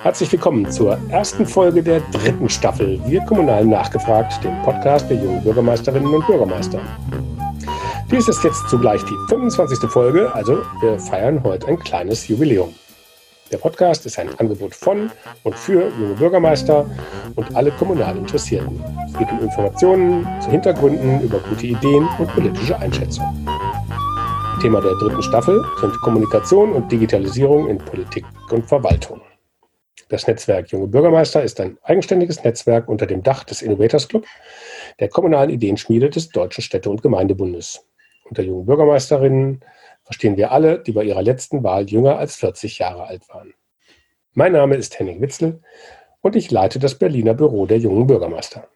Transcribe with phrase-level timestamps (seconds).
[0.00, 5.42] Herzlich willkommen zur ersten Folge der dritten Staffel Wir Kommunal nachgefragt, dem Podcast der jungen
[5.42, 6.80] Bürgermeisterinnen und Bürgermeister.
[8.10, 9.88] Dies ist jetzt zugleich die 25.
[9.90, 12.74] Folge, also wir feiern heute ein kleines Jubiläum.
[13.50, 15.10] Der Podcast ist ein Angebot von
[15.42, 16.86] und für junge Bürgermeister
[17.36, 18.82] und alle kommunal Interessierten.
[19.06, 23.53] Es geht um Informationen zu Hintergründen, über gute Ideen und politische Einschätzungen.
[24.64, 29.20] Thema der dritten Staffel sind Kommunikation und Digitalisierung in Politik und Verwaltung.
[30.08, 34.24] Das Netzwerk Junge Bürgermeister ist ein eigenständiges Netzwerk unter dem Dach des Innovators Club,
[35.00, 37.86] der kommunalen Ideenschmiede des Deutschen Städte- und Gemeindebundes.
[38.24, 39.60] Unter jungen Bürgermeisterinnen
[40.02, 43.52] verstehen wir alle, die bei ihrer letzten Wahl jünger als 40 Jahre alt waren.
[44.32, 45.60] Mein Name ist Henning Witzel
[46.22, 48.66] und ich leite das Berliner Büro der jungen Bürgermeister.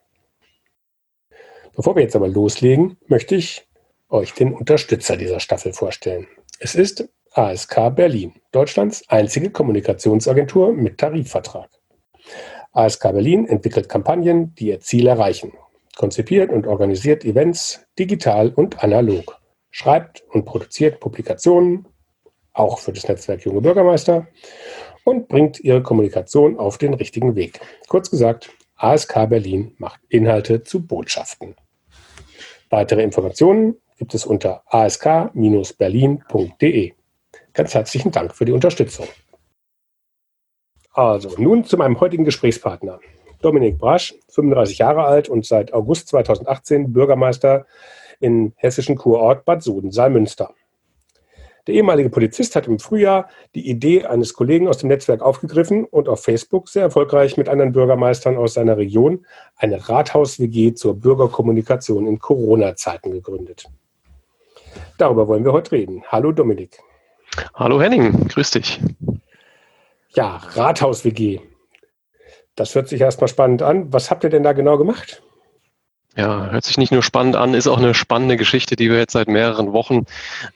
[1.75, 3.68] Bevor wir jetzt aber loslegen, möchte ich
[4.09, 6.27] euch den Unterstützer dieser Staffel vorstellen.
[6.61, 11.71] Es ist ASK Berlin, Deutschlands einzige Kommunikationsagentur mit Tarifvertrag.
[12.73, 15.53] ASK Berlin entwickelt Kampagnen, die ihr Ziel erreichen,
[15.97, 21.87] konzipiert und organisiert Events digital und analog, schreibt und produziert Publikationen,
[22.53, 24.27] auch für das Netzwerk Junge Bürgermeister,
[25.05, 27.61] und bringt ihre Kommunikation auf den richtigen Weg.
[27.89, 31.57] Kurz gesagt, ASK Berlin macht Inhalte zu Botschaften.
[32.71, 36.93] Weitere Informationen gibt es unter ask-berlin.de.
[37.53, 39.07] Ganz herzlichen Dank für die Unterstützung.
[40.93, 43.01] Also, nun zu meinem heutigen Gesprächspartner.
[43.41, 47.67] Dominik Brasch, 35 Jahre alt und seit August 2018 Bürgermeister
[48.21, 50.53] in hessischen Kurort Bad Soden-Saalmünster.
[51.69, 56.09] Der ehemalige Polizist hat im Frühjahr die Idee eines Kollegen aus dem Netzwerk aufgegriffen und
[56.09, 62.19] auf Facebook sehr erfolgreich mit anderen Bürgermeistern aus seiner Region eine Rathaus-WG zur Bürgerkommunikation in
[62.19, 63.67] Corona-Zeiten gegründet.
[64.99, 66.03] Darüber wollen wir heute reden.
[66.09, 66.79] Hallo Dominik.
[67.55, 68.81] Hallo Henning, grüß dich.
[70.11, 71.41] Ja, Rathaus-WG.
[72.57, 73.93] Das hört sich erstmal spannend an.
[73.93, 75.23] Was habt ihr denn da genau gemacht?
[76.19, 79.13] Ja, hört sich nicht nur spannend an, ist auch eine spannende Geschichte, die wir jetzt
[79.13, 80.05] seit mehreren Wochen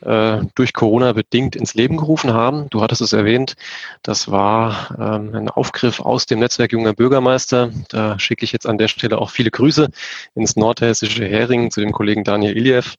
[0.00, 2.68] äh, durch Corona bedingt ins Leben gerufen haben.
[2.70, 3.54] Du hattest es erwähnt,
[4.02, 7.70] das war ähm, ein Aufgriff aus dem Netzwerk junger Bürgermeister.
[7.90, 9.88] Da schicke ich jetzt an der Stelle auch viele Grüße
[10.34, 12.96] ins nordhessische Hering zu dem Kollegen Daniel Iljev.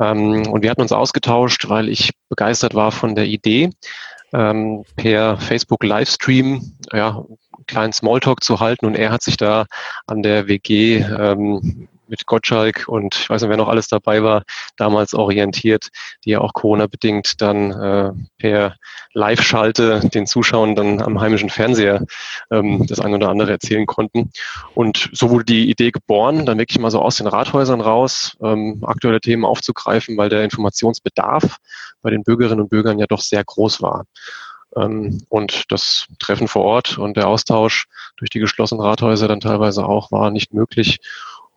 [0.00, 3.70] Ähm, und wir hatten uns ausgetauscht, weil ich begeistert war von der Idee,
[4.32, 7.24] ähm, per Facebook Livestream ja,
[7.56, 8.86] einen kleinen Smalltalk zu halten.
[8.86, 9.66] Und er hat sich da
[10.06, 14.42] an der WG ähm, mit Gottschalk und ich weiß nicht, wer noch alles dabei war,
[14.76, 15.88] damals orientiert,
[16.24, 18.76] die ja auch Corona-bedingt dann äh, per
[19.12, 22.04] Live-Schalte den Zuschauern dann am heimischen Fernseher
[22.50, 24.30] ähm, das eine oder andere erzählen konnten.
[24.74, 28.84] Und so wurde die Idee geboren, dann wirklich mal so aus den Rathäusern raus, ähm,
[28.86, 31.56] aktuelle Themen aufzugreifen, weil der Informationsbedarf
[32.02, 34.04] bei den Bürgerinnen und Bürgern ja doch sehr groß war.
[34.76, 37.86] Ähm, und das Treffen vor Ort und der Austausch
[38.16, 40.98] durch die geschlossenen Rathäuser dann teilweise auch war nicht möglich.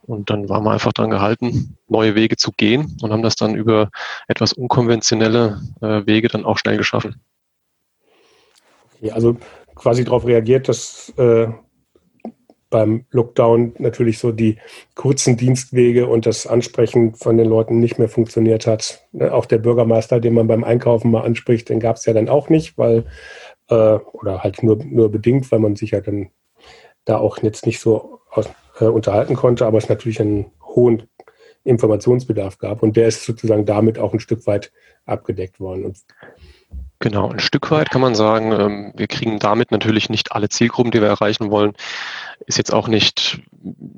[0.09, 3.53] Und dann waren wir einfach daran gehalten, neue Wege zu gehen und haben das dann
[3.53, 3.91] über
[4.27, 7.21] etwas unkonventionelle äh, Wege dann auch schnell geschaffen.
[8.95, 9.37] Okay, also
[9.75, 11.49] quasi darauf reagiert, dass äh,
[12.71, 14.57] beim Lockdown natürlich so die
[14.95, 19.07] kurzen Dienstwege und das Ansprechen von den Leuten nicht mehr funktioniert hat.
[19.11, 22.29] Ne, auch der Bürgermeister, den man beim Einkaufen mal anspricht, den gab es ja dann
[22.29, 23.05] auch nicht, weil,
[23.69, 26.31] äh, oder halt nur, nur bedingt, weil man sich ja dann
[27.05, 31.03] da auch jetzt nicht so aus, äh, unterhalten konnte, aber es natürlich einen hohen
[31.63, 34.71] Informationsbedarf gab und der ist sozusagen damit auch ein Stück weit
[35.05, 35.85] abgedeckt worden.
[35.85, 35.97] Und
[37.01, 40.91] Genau, ein Stück weit kann man sagen, ähm, wir kriegen damit natürlich nicht alle Zielgruppen,
[40.91, 41.73] die wir erreichen wollen.
[42.45, 43.41] Ist jetzt auch nicht,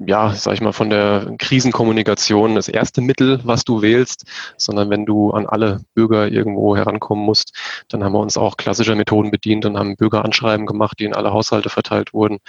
[0.05, 4.25] ja, sag ich mal, von der Krisenkommunikation das erste Mittel, was du wählst,
[4.57, 7.55] sondern wenn du an alle Bürger irgendwo herankommen musst,
[7.89, 11.31] dann haben wir uns auch klassischer Methoden bedient und haben Bürgeranschreiben gemacht, die in alle
[11.31, 12.39] Haushalte verteilt wurden.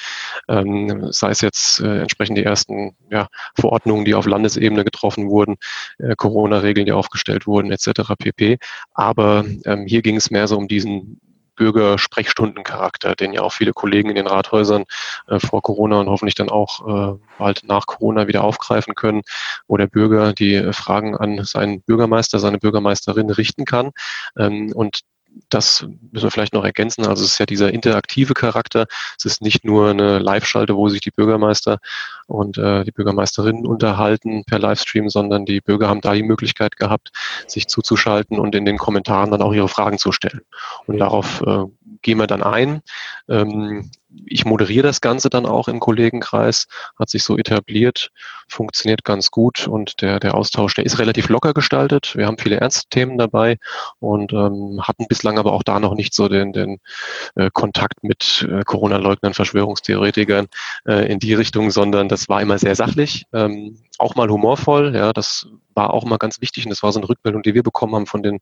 [0.49, 5.57] Ähm, sei es jetzt äh, entsprechend die ersten ja, Verordnungen, die auf Landesebene getroffen wurden,
[5.99, 8.15] äh, Corona-Regeln, die aufgestellt wurden, etc.
[8.19, 8.59] pp.
[8.95, 11.21] Aber ähm, hier ging es mehr so um diesen
[11.57, 14.85] Bürgersprechstundencharakter, den ja auch viele Kollegen in den Rathäusern
[15.29, 19.23] äh, vor Corona und hoffentlich dann auch äh, bald nach Corona wieder aufgreifen können,
[19.67, 23.91] wo der Bürger die äh, Fragen an seinen Bürgermeister, seine Bürgermeisterin richten kann.
[24.37, 25.01] Ähm, und
[25.49, 27.07] das müssen wir vielleicht noch ergänzen.
[27.07, 28.87] Also es ist ja dieser interaktive Charakter.
[29.19, 31.79] Es ist nicht nur eine Live-Schalte, wo sich die Bürgermeister
[32.27, 37.11] und äh, die Bürgermeisterinnen unterhalten per Livestream, sondern die Bürger haben da die Möglichkeit gehabt,
[37.47, 40.43] sich zuzuschalten und in den Kommentaren dann auch ihre Fragen zu stellen.
[40.87, 41.65] Und darauf äh,
[42.03, 42.83] gehen wir dann ein.
[43.29, 43.91] Ähm,
[44.27, 46.67] ich moderiere das Ganze dann auch im Kollegenkreis,
[46.99, 48.11] hat sich so etabliert,
[48.49, 52.17] funktioniert ganz gut und der, der Austausch, der ist relativ locker gestaltet.
[52.17, 53.59] Wir haben viele ernste Themen dabei
[53.99, 56.79] und ähm, hatten bislang aber auch da noch nicht so den, den
[57.35, 60.49] äh, Kontakt mit äh, Corona-Leugnern, Verschwörungstheoretikern
[60.87, 64.95] äh, in die Richtung, sondern das war immer sehr sachlich, ähm, auch mal humorvoll.
[64.95, 67.63] Ja, das war auch mal ganz wichtig und das war so eine Rückmeldung, die wir
[67.63, 68.41] bekommen haben von den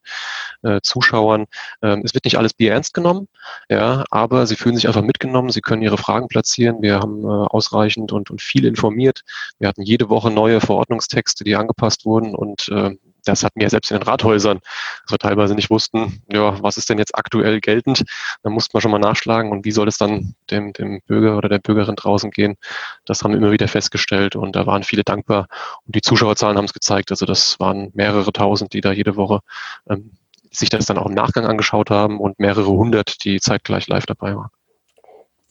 [0.63, 1.47] äh, Zuschauern.
[1.83, 3.29] Ähm, es wird nicht alles Bier ernst genommen,
[3.69, 6.83] ja, aber sie fühlen sich einfach mitgenommen, sie können ihre Fragen platzieren.
[6.83, 9.23] Wir haben äh, ausreichend und, und viel informiert.
[9.59, 13.91] Wir hatten jede Woche neue Verordnungstexte, die angepasst wurden und äh, das hatten wir selbst
[13.91, 14.61] in den Rathäusern,
[15.03, 18.05] dass wir teilweise nicht wussten, ja, was ist denn jetzt aktuell geltend.
[18.43, 21.49] Da mussten wir schon mal nachschlagen und wie soll es dann dem, dem Bürger oder
[21.49, 22.57] der Bürgerin draußen gehen.
[23.05, 25.49] Das haben wir immer wieder festgestellt und da waren viele dankbar.
[25.87, 27.11] Und die Zuschauerzahlen haben es gezeigt.
[27.11, 29.41] Also das waren mehrere tausend, die da jede Woche
[29.89, 30.13] ähm,
[30.51, 34.37] sich das dann auch im Nachgang angeschaut haben und mehrere hundert, die zeitgleich live dabei
[34.37, 34.51] waren.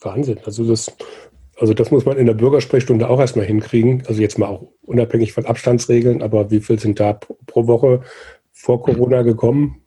[0.01, 0.39] Wahnsinn.
[0.45, 0.95] Also das,
[1.57, 4.03] also das muss man in der Bürgersprechstunde auch erstmal hinkriegen.
[4.07, 8.01] Also jetzt mal auch unabhängig von Abstandsregeln, aber wie viel sind da pro Woche
[8.51, 9.81] vor Corona gekommen?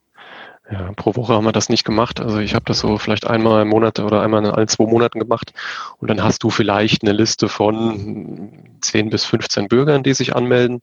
[0.71, 2.21] Ja, pro Woche haben wir das nicht gemacht.
[2.21, 5.19] Also ich habe das so vielleicht einmal im Monat oder einmal in allen zwei Monaten
[5.19, 5.53] gemacht.
[5.99, 10.81] Und dann hast du vielleicht eine Liste von 10 bis 15 Bürgern, die sich anmelden.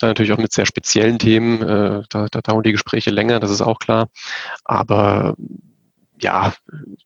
[0.00, 1.62] Dann natürlich auch mit sehr speziellen Themen.
[1.62, 4.08] Äh, da, da dauern die Gespräche länger, das ist auch klar.
[4.64, 5.34] Aber
[6.22, 6.52] ja,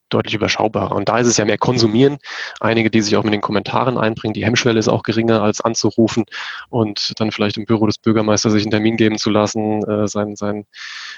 [0.09, 0.95] deutlich überschaubarer.
[0.95, 2.19] Und da ist es ja mehr konsumieren.
[2.61, 4.35] Einige, die sich auch mit den Kommentaren einbringen.
[4.35, 6.25] Die Hemmschwelle ist auch geringer als anzurufen
[6.69, 10.37] und dann vielleicht im Büro des Bürgermeisters sich einen Termin geben zu lassen, äh, sein,
[10.37, 10.67] sein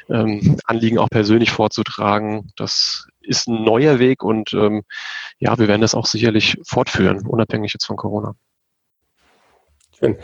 [0.09, 2.53] ähm, Anliegen auch persönlich vorzutragen.
[2.57, 4.83] Das ist ein neuer Weg und ähm,
[5.39, 8.35] ja, wir werden das auch sicherlich fortführen, unabhängig jetzt von Corona.
[9.99, 10.17] Schön.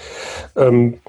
[0.56, 1.00] Ähm,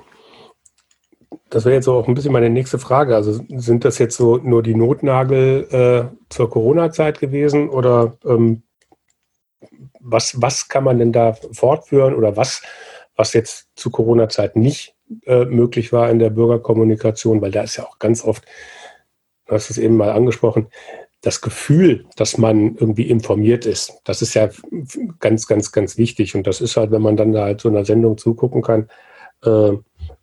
[1.56, 3.16] das wäre jetzt auch ein bisschen meine nächste Frage.
[3.16, 5.64] Also sind das jetzt so nur die Notnagel
[6.12, 8.64] äh, zur Corona-Zeit gewesen oder ähm,
[10.02, 12.62] was, was kann man denn da fortführen oder was,
[13.16, 17.86] was jetzt zu Corona-Zeit nicht äh, möglich war in der Bürgerkommunikation, weil da ist ja
[17.86, 18.44] auch ganz oft,
[19.46, 20.68] du hast es eben mal angesprochen,
[21.22, 24.50] das Gefühl, dass man irgendwie informiert ist, das ist ja
[25.22, 26.36] ganz, ganz, ganz wichtig.
[26.36, 28.90] Und das ist halt, wenn man dann da halt so einer Sendung zugucken kann,
[29.46, 29.72] äh,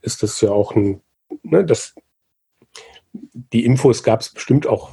[0.02, 1.00] ist das ja auch ein,
[1.42, 1.94] ne, das,
[3.12, 4.90] die Infos gab es bestimmt auch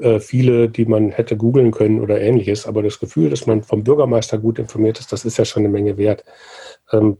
[0.00, 3.84] äh, viele, die man hätte googeln können oder ähnliches, aber das Gefühl, dass man vom
[3.84, 6.24] Bürgermeister gut informiert ist, das ist ja schon eine Menge wert.
[6.92, 7.18] Ähm,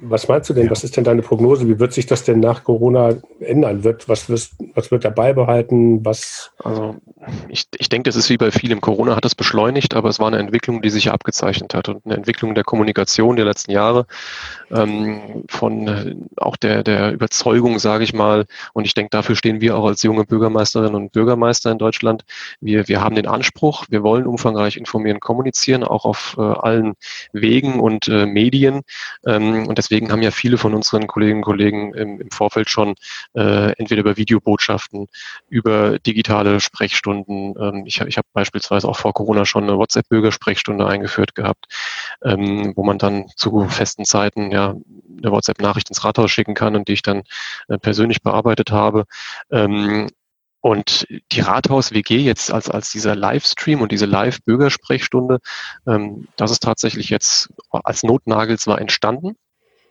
[0.00, 0.70] was meinst du denn?
[0.70, 1.68] Was ist denn deine Prognose?
[1.68, 3.84] Wie wird sich das denn nach Corona ändern?
[3.84, 6.04] Wird, was, wirst, was wird er beibehalten?
[6.04, 6.52] Was?
[6.62, 6.96] Also
[7.48, 8.80] ich, ich denke, das ist wie bei vielem.
[8.80, 12.04] Corona hat das beschleunigt, aber es war eine Entwicklung, die sich ja abgezeichnet hat und
[12.04, 14.06] eine Entwicklung der Kommunikation der letzten Jahre,
[14.70, 18.46] ähm, von äh, auch der, der Überzeugung, sage ich mal.
[18.72, 22.24] Und ich denke, dafür stehen wir auch als junge Bürgermeisterinnen und Bürgermeister in Deutschland.
[22.60, 26.94] Wir, wir haben den Anspruch, wir wollen umfangreich informieren, kommunizieren, auch auf äh, allen
[27.32, 28.82] Wegen und äh, Medien.
[29.26, 32.94] Ähm, und deswegen haben ja viele von unseren Kolleginnen und Kollegen im, im Vorfeld schon
[33.34, 35.08] äh, entweder über Videobotschaften,
[35.48, 41.34] über digitale Sprechstunden, ähm, ich, ich habe beispielsweise auch vor Corona schon eine WhatsApp-Bürgersprechstunde eingeführt
[41.34, 41.66] gehabt,
[42.22, 44.76] ähm, wo man dann zu festen Zeiten ja
[45.18, 47.22] eine WhatsApp-Nachricht ins Rathaus schicken kann und die ich dann
[47.68, 49.04] äh, persönlich bearbeitet habe.
[49.50, 50.08] Ähm,
[50.60, 55.40] und die Rathaus-WG jetzt als, als dieser Livestream und diese Live-Bürgersprechstunde,
[55.88, 59.36] ähm, das ist tatsächlich jetzt als Notnagel zwar entstanden,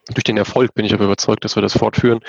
[0.09, 2.19] durch den Erfolg bin ich aber überzeugt, dass wir das fortführen.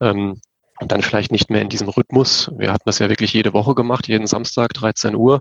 [0.00, 0.40] Ähm,
[0.80, 2.50] und dann vielleicht nicht mehr in diesem Rhythmus.
[2.56, 5.40] Wir hatten das ja wirklich jede Woche gemacht, jeden Samstag 13 Uhr,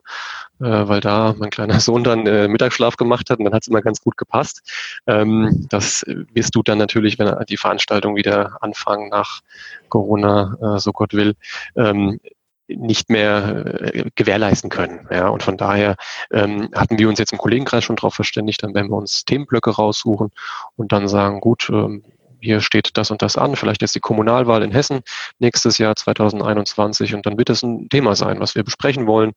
[0.60, 3.68] äh, weil da mein kleiner Sohn dann äh, Mittagsschlaf gemacht hat und dann hat es
[3.68, 4.62] immer ganz gut gepasst.
[5.08, 9.42] Ähm, das wirst du dann natürlich, wenn die Veranstaltung wieder anfangen nach
[9.90, 11.34] Corona, äh, so Gott will,
[11.76, 12.20] ähm,
[12.78, 15.08] nicht mehr äh, gewährleisten können.
[15.12, 15.96] Ja, und von daher
[16.32, 19.72] ähm, hatten wir uns jetzt im Kollegenkreis schon darauf verständigt, dann werden wir uns Themenblöcke
[19.72, 20.32] raussuchen
[20.76, 22.04] und dann sagen, gut, ähm,
[22.42, 25.02] hier steht das und das an, vielleicht jetzt die Kommunalwahl in Hessen
[25.40, 29.34] nächstes Jahr 2021 und dann wird es ein Thema sein, was wir besprechen wollen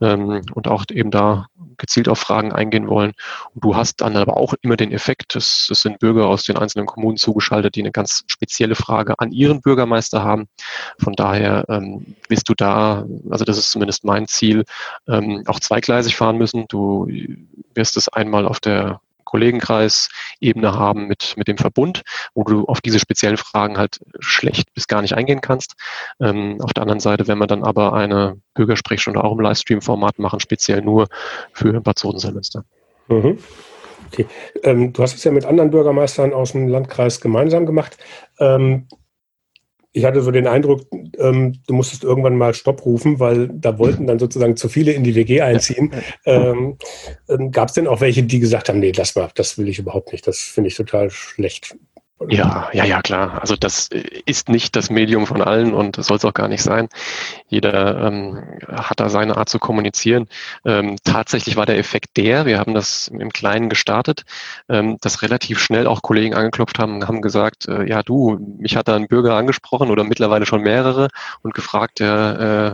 [0.00, 1.46] ähm, und auch eben da
[1.78, 3.12] gezielt auf Fragen eingehen wollen.
[3.54, 6.56] Und du hast dann aber auch immer den Effekt, es, es sind Bürger aus den
[6.56, 10.48] einzelnen Kommunen zugeschaltet, die eine ganz spezielle Frage an ihren Bürgermeister haben.
[10.98, 14.64] Von daher ähm, bist du da, also das ist zumindest mein Ziel,
[15.08, 16.66] ähm, auch zweigleisig fahren müssen.
[16.68, 17.08] Du
[17.74, 19.00] wirst es einmal auf der
[19.32, 22.02] Kollegenkreis-Ebene haben mit, mit dem Verbund,
[22.34, 25.74] wo du auf diese speziellen Fragen halt schlecht bis gar nicht eingehen kannst.
[26.20, 30.38] Ähm, auf der anderen Seite, wenn wir dann aber eine Bürgersprechstunde auch im Livestream-Format machen,
[30.38, 31.08] speziell nur
[31.54, 32.64] für Bad Sodenselmünster.
[33.08, 33.38] Mhm.
[34.12, 34.26] Okay.
[34.64, 37.96] Ähm, du hast es ja mit anderen Bürgermeistern aus dem Landkreis gemeinsam gemacht.
[38.38, 38.86] Ähm,
[39.92, 40.86] ich hatte so den Eindruck,
[41.18, 45.04] ähm, du musstest irgendwann mal Stopp rufen, weil da wollten dann sozusagen zu viele in
[45.04, 45.92] die WG einziehen.
[46.24, 46.76] Ähm,
[47.28, 49.78] ähm, Gab es denn auch welche, die gesagt haben, nee, lass mal, das will ich
[49.78, 51.74] überhaupt nicht, das finde ich total schlecht.
[52.28, 53.40] Ja, ja, ja, klar.
[53.40, 53.88] Also das
[54.26, 56.88] ist nicht das Medium von allen und soll es auch gar nicht sein.
[57.48, 60.28] Jeder ähm, hat da seine Art zu kommunizieren.
[60.64, 64.24] Ähm, tatsächlich war der Effekt der, wir haben das im Kleinen gestartet,
[64.68, 68.76] ähm, dass relativ schnell auch Kollegen angeklopft haben und haben gesagt, äh, ja du, mich
[68.76, 71.08] hat da ein Bürger angesprochen oder mittlerweile schon mehrere
[71.42, 72.04] und gefragt, äh,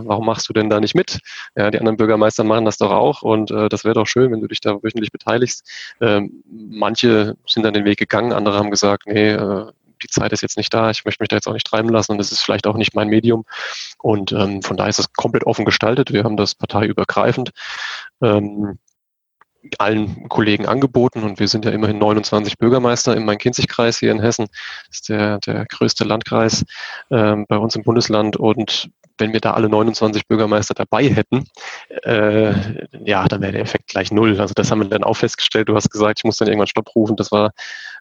[0.06, 1.20] warum machst du denn da nicht mit?
[1.56, 4.40] Ja, die anderen Bürgermeister machen das doch auch und äh, das wäre doch schön, wenn
[4.40, 5.64] du dich da wöchentlich beteiligst.
[6.00, 10.42] Ähm, manche sind dann den Weg gegangen, andere haben gesagt, nee, äh, die Zeit ist
[10.42, 12.40] jetzt nicht da, ich möchte mich da jetzt auch nicht treiben lassen und es ist
[12.40, 13.44] vielleicht auch nicht mein Medium.
[13.98, 16.12] Und ähm, von daher ist es komplett offen gestaltet.
[16.12, 17.50] Wir haben das parteiübergreifend
[18.22, 18.78] ähm,
[19.78, 24.46] allen Kollegen angeboten und wir sind ja immerhin 29 Bürgermeister im Main-Kinzig-Kreis hier in Hessen.
[24.86, 26.64] Das ist der, der größte Landkreis
[27.10, 31.46] ähm, bei uns im Bundesland und wenn wir da alle 29 Bürgermeister dabei hätten,
[32.04, 32.52] äh,
[33.04, 34.40] ja, dann wäre der Effekt gleich null.
[34.40, 35.68] Also das haben wir dann auch festgestellt.
[35.68, 37.16] Du hast gesagt, ich muss dann irgendwann Stopp rufen.
[37.16, 37.52] Das war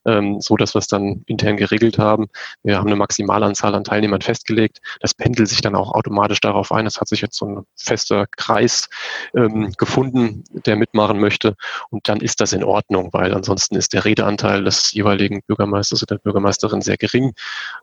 [0.06, 2.28] ähm, so, dass wir es dann intern geregelt haben.
[2.64, 4.80] Wir haben eine Maximalanzahl an Teilnehmern festgelegt.
[5.02, 6.86] Das pendelt sich dann auch automatisch darauf ein.
[6.86, 8.90] Es hat sich jetzt so ein fester Kreis
[9.36, 11.56] ähm, gefunden, der mitmachen möchte.
[11.90, 16.16] Und dann ist das in Ordnung, weil ansonsten ist der Redeanteil des jeweiligen Bürgermeisters oder
[16.16, 17.34] der Bürgermeisterin sehr gering.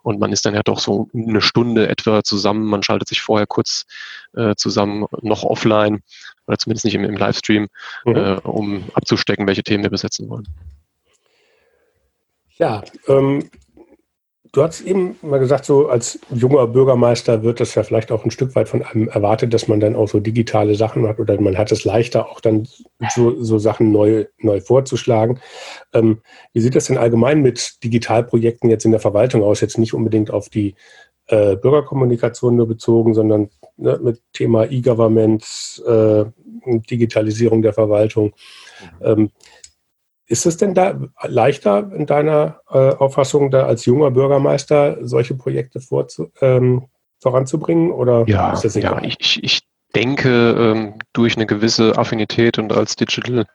[0.02, 2.66] Und man ist dann ja doch so eine Stunde etwa zusammen.
[2.66, 3.85] Man schaltet sich vorher kurz
[4.35, 6.02] äh, zusammen noch offline
[6.47, 7.69] oder zumindest nicht im, im Livestream,
[8.04, 8.16] mhm.
[8.16, 10.47] äh, um abzustecken, welche Themen wir besetzen wollen.
[12.57, 13.50] Ja, ähm,
[14.54, 18.31] du hast eben mal gesagt, so als junger Bürgermeister wird das ja vielleicht auch ein
[18.31, 21.59] Stück weit von einem erwartet, dass man dann auch so digitale Sachen macht oder man
[21.59, 22.69] hat es leichter, auch dann
[23.12, 25.40] so, so Sachen neu, neu vorzuschlagen.
[25.93, 26.21] Ähm,
[26.52, 29.61] wie sieht das denn allgemein mit Digitalprojekten jetzt in der Verwaltung aus?
[29.61, 30.76] Jetzt nicht unbedingt auf die
[31.26, 35.45] äh, Bürgerkommunikation nur bezogen, sondern ne, mit Thema E-Government,
[35.87, 36.25] äh,
[36.90, 38.35] Digitalisierung der Verwaltung.
[39.00, 39.07] Mhm.
[39.07, 39.31] Ähm,
[40.26, 45.81] ist es denn da leichter in deiner äh, Auffassung, da als junger Bürgermeister solche Projekte
[45.81, 46.87] vorzu, ähm,
[47.21, 47.90] voranzubringen?
[47.90, 49.02] Oder ja, ist das egal?
[49.02, 49.61] ja ich, ich
[49.94, 53.46] denke, ähm, durch eine gewisse Affinität und als Digital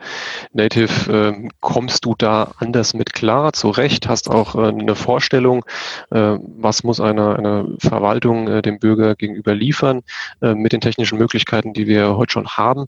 [0.53, 5.65] Native ähm, kommst du da anders mit klar, zurecht, hast auch äh, eine Vorstellung,
[6.12, 10.01] äh, was muss eine, eine Verwaltung äh, dem Bürger gegenüber liefern
[10.41, 12.86] äh, mit den technischen Möglichkeiten, die wir heute schon haben.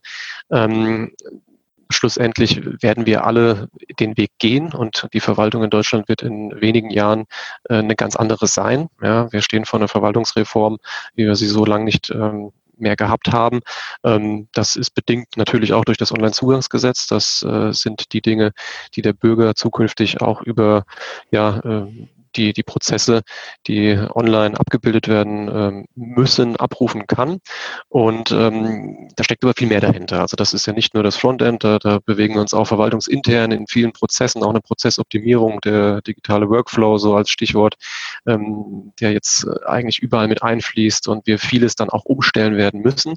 [0.50, 1.12] Ähm,
[1.91, 6.89] schlussendlich werden wir alle den Weg gehen und die Verwaltung in Deutschland wird in wenigen
[6.89, 7.25] Jahren
[7.70, 8.88] äh, eine ganz andere sein.
[9.01, 10.77] Ja, wir stehen vor einer Verwaltungsreform,
[11.15, 12.51] wie wir sie so lange nicht ähm,
[12.82, 13.62] mehr gehabt haben.
[14.04, 17.08] Ähm, das ist bedingt natürlich auch durch das Onlinezugangsgesetz.
[17.08, 18.52] Das äh, sind die Dinge,
[18.96, 20.86] die der Bürger zukünftig auch über
[21.32, 23.22] ja, äh, die, die Prozesse,
[23.68, 27.40] die online abgebildet werden ähm, müssen, abrufen kann.
[27.90, 30.22] Und ähm, da steckt aber viel mehr dahinter.
[30.22, 33.52] Also das ist ja nicht nur das Frontend, da, da bewegen wir uns auch verwaltungsintern
[33.52, 37.76] in vielen Prozessen, auch eine Prozessoptimierung, der digitale Workflow so als Stichwort,
[38.28, 42.82] ähm, der jetzt äh, eigentlich überall mit einfließt und wir vieles dann auch umstellen werden
[42.82, 43.16] müssen.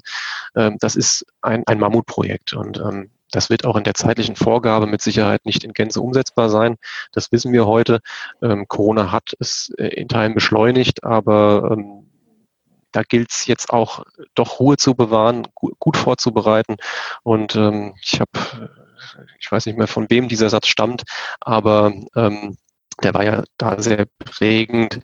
[0.55, 4.87] Ähm, das ist ein, ein Mammutprojekt und ähm, das wird auch in der zeitlichen Vorgabe
[4.87, 6.77] mit Sicherheit nicht in Gänze umsetzbar sein.
[7.11, 7.99] Das wissen wir heute.
[8.41, 12.09] Ähm, Corona hat es äh, in Teilen beschleunigt, aber ähm,
[12.93, 16.77] da gilt es jetzt auch doch Ruhe zu bewahren, gut, vorzubereiten.
[17.23, 18.71] Und ähm, ich habe,
[19.37, 21.03] ich weiß nicht mehr, von wem dieser Satz stammt,
[21.41, 22.57] aber ähm,
[23.03, 25.01] der war ja da sehr prägend,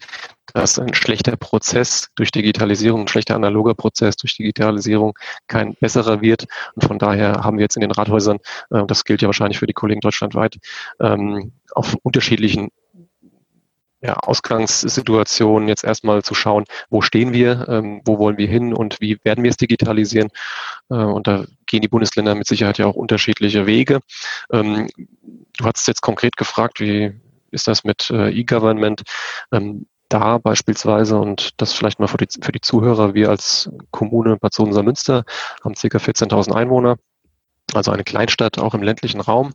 [0.53, 5.17] dass ein schlechter Prozess durch Digitalisierung, ein schlechter analoger Prozess durch Digitalisierung
[5.47, 6.47] kein besserer wird.
[6.75, 8.39] Und von daher haben wir jetzt in den Rathäusern,
[8.69, 10.57] äh, das gilt ja wahrscheinlich für die Kollegen deutschlandweit,
[10.99, 12.69] ähm, auf unterschiedlichen
[14.01, 18.99] ja, Ausgangssituationen jetzt erstmal zu schauen, wo stehen wir, ähm, wo wollen wir hin und
[18.99, 20.29] wie werden wir es digitalisieren.
[20.89, 23.99] Äh, und da gehen die Bundesländer mit Sicherheit ja auch unterschiedliche Wege.
[24.51, 27.13] Ähm, du hast jetzt konkret gefragt, wie
[27.51, 29.03] ist das mit äh, E-Government?
[29.51, 34.37] Ähm, da beispielsweise, und das vielleicht mal für die, für die Zuhörer, wir als Kommune
[34.37, 35.23] Bad Sohn-Münster
[35.63, 35.97] haben ca.
[35.97, 36.97] 14.000 Einwohner,
[37.73, 39.53] also eine Kleinstadt auch im ländlichen Raum.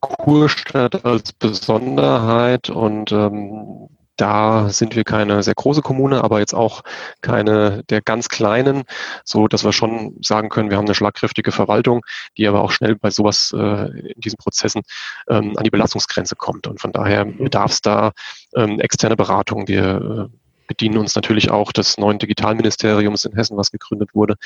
[0.00, 6.82] Kurstadt als Besonderheit und ähm, da sind wir keine sehr große Kommune, aber jetzt auch
[7.20, 8.84] keine der ganz kleinen,
[9.24, 12.04] so dass wir schon sagen können, wir haben eine schlagkräftige Verwaltung,
[12.36, 14.82] die aber auch schnell bei sowas äh, in diesen Prozessen
[15.28, 16.66] ähm, an die Belastungsgrenze kommt.
[16.66, 18.12] Und von daher bedarf es da
[18.54, 19.68] ähm, externe Beratung.
[19.68, 24.36] Wir äh, bedienen uns natürlich auch des neuen Digitalministeriums in Hessen, was gegründet wurde.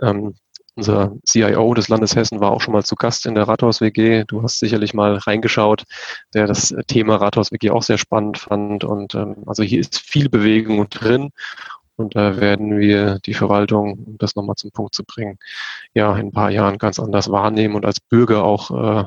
[0.00, 0.34] Ähm,
[0.78, 4.22] Unser CIO des Landes Hessen war auch schon mal zu Gast in der Rathaus WG.
[4.28, 5.82] Du hast sicherlich mal reingeschaut,
[6.34, 8.84] der das Thema Rathaus WG auch sehr spannend fand.
[8.84, 11.30] Und ähm, also hier ist viel Bewegung drin.
[11.96, 15.40] Und da werden wir die Verwaltung, um das nochmal zum Punkt zu bringen,
[15.94, 19.04] ja, in ein paar Jahren ganz anders wahrnehmen und als Bürger auch äh,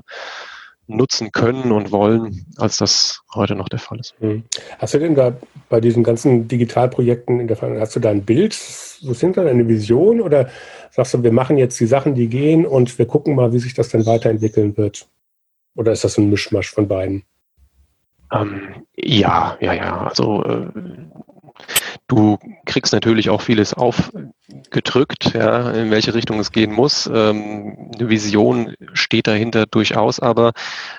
[0.96, 4.16] nutzen können und wollen, als das heute noch der Fall ist.
[4.20, 4.44] Hm.
[4.80, 5.36] Hast du denn da
[5.70, 8.54] bei diesen ganzen Digitalprojekten in der Vergangenheit, hast du da ein Bild?
[8.54, 10.50] So sind da eine Vision oder
[10.92, 13.74] sagst du, wir machen jetzt die Sachen, die gehen und wir gucken mal, wie sich
[13.74, 15.08] das dann weiterentwickeln wird?
[15.76, 17.24] Oder ist das ein Mischmasch von beiden?
[18.32, 20.08] Ähm, ja, ja, ja.
[20.08, 20.68] Also äh,
[22.12, 27.08] Du kriegst natürlich auch vieles aufgedrückt, ja, in welche Richtung es gehen muss.
[27.08, 30.52] Ähm, eine Vision steht dahinter durchaus, aber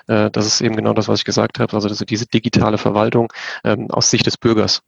[0.07, 3.31] äh, das ist eben genau das, was ich gesagt habe, also diese digitale Verwaltung
[3.63, 4.81] ähm, aus Sicht des Bürgers.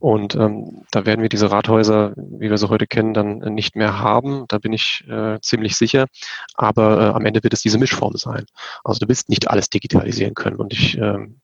[0.00, 3.98] Und ähm, da werden wir diese Rathäuser, wie wir sie heute kennen, dann nicht mehr
[3.98, 4.44] haben.
[4.48, 6.08] Da bin ich äh, ziemlich sicher.
[6.56, 8.44] Aber äh, am Ende wird es diese Mischform sein.
[8.84, 10.56] Also du wirst nicht alles digitalisieren können.
[10.56, 11.40] Und ich ähm,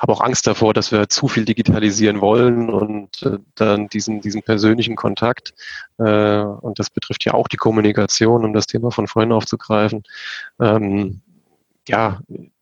[0.00, 4.42] habe auch Angst davor, dass wir zu viel digitalisieren wollen und äh, dann diesen, diesen
[4.42, 5.54] persönlichen Kontakt,
[5.98, 10.02] äh, und das betrifft ja auch die Kommunikation, um das Thema von vorhin aufzugreifen,
[10.60, 11.20] ähm,
[11.86, 12.20] ja,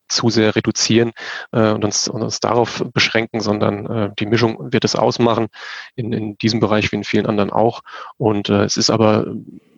[0.09, 1.13] zu sehr reduzieren
[1.53, 5.49] äh, und, uns, und uns darauf beschränken, sondern äh, die Mischung wird es ausmachen,
[5.97, 7.83] in, in diesem Bereich wie in vielen anderen auch.
[8.17, 9.27] Und äh, es ist aber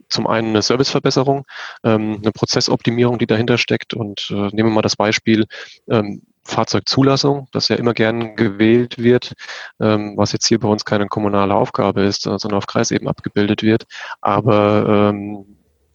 [0.08, 1.46] zum einen eine Serviceverbesserung,
[1.84, 3.94] ähm, eine Prozessoptimierung, die dahinter steckt.
[3.94, 5.46] Und äh, nehmen wir mal das Beispiel,
[5.88, 9.34] ähm, Fahrzeugzulassung, das ja immer gern gewählt wird,
[9.80, 13.84] ähm, was jetzt hier bei uns keine kommunale Aufgabe ist, sondern auf Kreisebene abgebildet wird.
[14.20, 15.44] Aber ähm,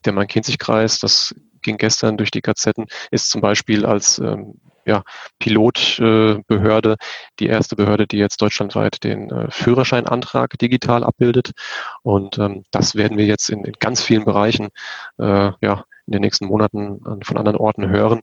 [0.05, 5.03] der Main-Kinzig-Kreis, das ging gestern durch die Gazetten, ist zum Beispiel als ähm, ja,
[5.39, 6.97] Pilotbehörde äh,
[7.39, 11.51] die erste Behörde, die jetzt deutschlandweit den äh, Führerscheinantrag digital abbildet.
[12.03, 14.69] Und ähm, das werden wir jetzt in, in ganz vielen Bereichen
[15.17, 18.21] äh, ja, in den nächsten Monaten von anderen Orten hören.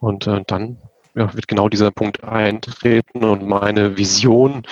[0.00, 0.78] Und äh, dann
[1.20, 3.24] ja, wird genau dieser Punkt eintreten.
[3.24, 4.62] Und meine Vision,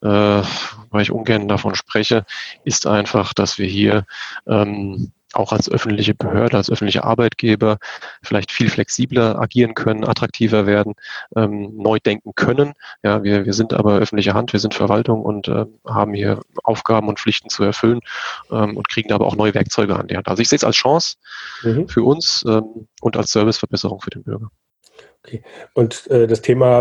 [0.00, 2.24] äh, weil ich ungern davon spreche,
[2.64, 4.06] ist einfach, dass wir hier
[4.46, 7.76] ähm, auch als öffentliche Behörde, als öffentliche Arbeitgeber
[8.22, 10.94] vielleicht viel flexibler agieren können, attraktiver werden,
[11.36, 12.72] ähm, neu denken können.
[13.02, 17.08] Ja, wir, wir sind aber öffentliche Hand, wir sind Verwaltung und äh, haben hier Aufgaben
[17.08, 18.00] und Pflichten zu erfüllen
[18.50, 20.28] ähm, und kriegen aber auch neue Werkzeuge an die Hand.
[20.28, 21.16] Also ich sehe es als Chance
[21.62, 21.86] mhm.
[21.86, 24.50] für uns ähm, und als Serviceverbesserung für den Bürger.
[25.24, 25.42] Okay.
[25.74, 26.78] Und äh, das Thema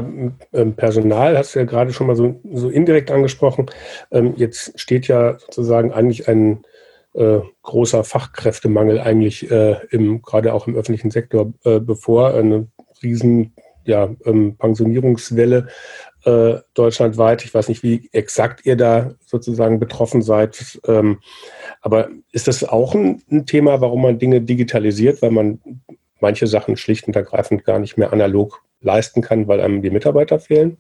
[0.53, 3.65] ähm, Personal hast du ja gerade schon mal so, so indirekt angesprochen.
[4.11, 6.63] Ähm, jetzt steht ja sozusagen eigentlich ein
[7.13, 12.35] äh, großer Fachkräftemangel eigentlich äh, im, gerade auch im öffentlichen Sektor äh, bevor.
[12.35, 12.67] Eine
[13.01, 13.53] riesen
[13.85, 15.67] ja, ähm, Pensionierungswelle
[16.25, 17.43] äh, deutschlandweit.
[17.43, 20.79] Ich weiß nicht, wie exakt ihr da sozusagen betroffen seid.
[20.85, 21.19] Ähm,
[21.81, 25.59] aber ist das auch ein, ein Thema, warum man Dinge digitalisiert, weil man
[26.19, 30.39] manche Sachen schlicht und ergreifend gar nicht mehr analog leisten kann, weil einem die Mitarbeiter
[30.39, 30.77] fehlen?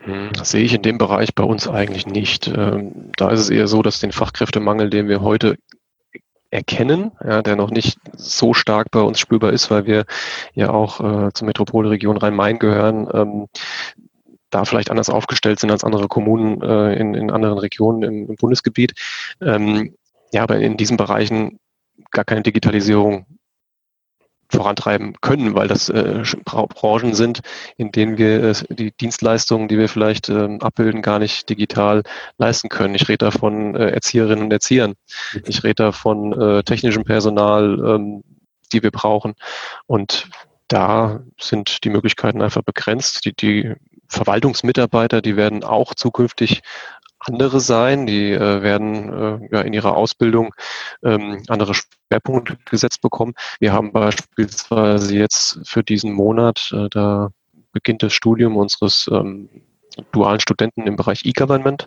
[0.00, 2.48] Hm, das sehe ich in dem Bereich bei uns eigentlich nicht.
[2.48, 5.56] Ähm, da ist es eher so, dass den Fachkräftemangel, den wir heute
[6.50, 10.04] erkennen, ja, der noch nicht so stark bei uns spürbar ist, weil wir
[10.54, 13.46] ja auch äh, zur Metropolregion Rhein-Main gehören, ähm,
[14.50, 18.34] da vielleicht anders aufgestellt sind als andere Kommunen äh, in, in anderen Regionen im, im
[18.34, 18.94] Bundesgebiet.
[19.40, 19.94] Ähm,
[20.32, 21.60] ja, aber in diesen Bereichen
[22.10, 23.26] gar keine Digitalisierung
[24.50, 27.40] vorantreiben können, weil das äh, Branchen sind,
[27.76, 32.02] in denen wir äh, die Dienstleistungen, die wir vielleicht äh, abbilden, gar nicht digital
[32.38, 32.94] leisten können.
[32.94, 34.94] Ich rede da von äh, Erzieherinnen und Erziehern.
[35.44, 38.22] Ich rede da von äh, technischem Personal, ähm,
[38.72, 39.34] die wir brauchen.
[39.86, 40.28] Und
[40.68, 43.24] da sind die Möglichkeiten einfach begrenzt.
[43.24, 43.74] Die, die
[44.08, 46.62] Verwaltungsmitarbeiter, die werden auch zukünftig
[47.32, 48.06] andere sein.
[48.06, 50.54] Die äh, werden äh, ja, in ihrer Ausbildung
[51.02, 53.34] ähm, andere Schwerpunkte gesetzt bekommen.
[53.58, 57.30] Wir haben beispielsweise jetzt für diesen Monat, äh, da
[57.72, 59.48] beginnt das Studium unseres ähm,
[60.12, 61.86] dualen Studenten im Bereich E-Government.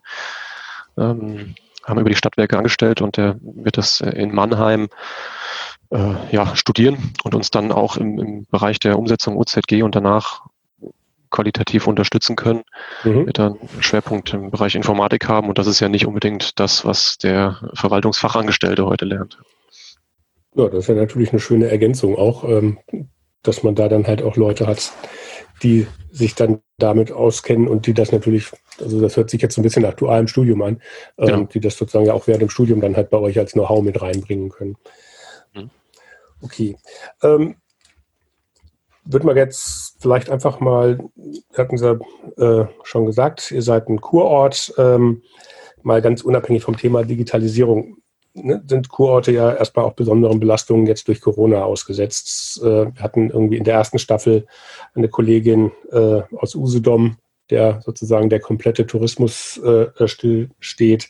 [0.97, 4.87] Ähm, haben über die Stadtwerke angestellt und der wird das in Mannheim
[5.89, 10.45] äh, ja, studieren und uns dann auch im, im Bereich der Umsetzung OZG und danach
[11.33, 12.63] qualitativ unterstützen können,
[13.03, 13.25] mhm.
[13.25, 17.17] wird dann Schwerpunkt im Bereich Informatik haben und das ist ja nicht unbedingt das, was
[17.17, 19.37] der Verwaltungsfachangestellte heute lernt.
[20.55, 22.77] Ja, das ist ja natürlich eine schöne Ergänzung auch, ähm,
[23.41, 24.93] dass man da dann halt auch Leute hat,
[25.63, 29.61] die sich dann damit auskennen und die das natürlich, also das hört sich jetzt so
[29.61, 30.81] ein bisschen nach dualem Studium an,
[31.17, 31.43] ähm, genau.
[31.45, 34.01] die das sozusagen ja auch während dem Studium dann halt bei euch als Know-how mit
[34.01, 34.77] reinbringen können.
[35.53, 35.69] Mhm.
[36.41, 36.77] Okay.
[37.23, 37.55] Ähm,
[39.05, 40.99] würde man jetzt vielleicht einfach mal,
[41.55, 41.99] hatten Sie
[42.37, 45.21] äh, schon gesagt, ihr seid ein Kurort, ähm,
[45.81, 47.97] mal ganz unabhängig vom Thema Digitalisierung.
[48.33, 52.61] ne, sind Kurorte ja erstmal auch besonderen Belastungen jetzt durch Corona ausgesetzt.
[52.63, 54.45] Äh, wir hatten irgendwie in der ersten Staffel
[54.95, 57.17] eine Kollegin äh, aus Usedom,
[57.49, 61.09] der sozusagen der komplette Tourismus äh, äh, still steht.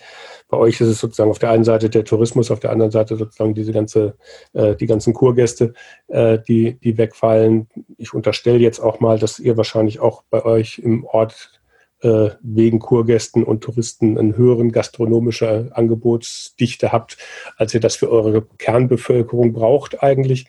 [0.54, 3.16] Bei euch ist es sozusagen auf der einen Seite der Tourismus, auf der anderen Seite
[3.16, 4.16] sozusagen diese ganze,
[4.54, 5.74] äh, die ganzen Kurgäste,
[6.10, 7.68] äh, die, die wegfallen.
[7.98, 11.60] Ich unterstelle jetzt auch mal, dass ihr wahrscheinlich auch bei euch im Ort
[12.02, 17.18] äh, wegen Kurgästen und Touristen einen höheren gastronomische Angebotsdichte habt,
[17.58, 20.46] als ihr das für eure Kernbevölkerung braucht eigentlich.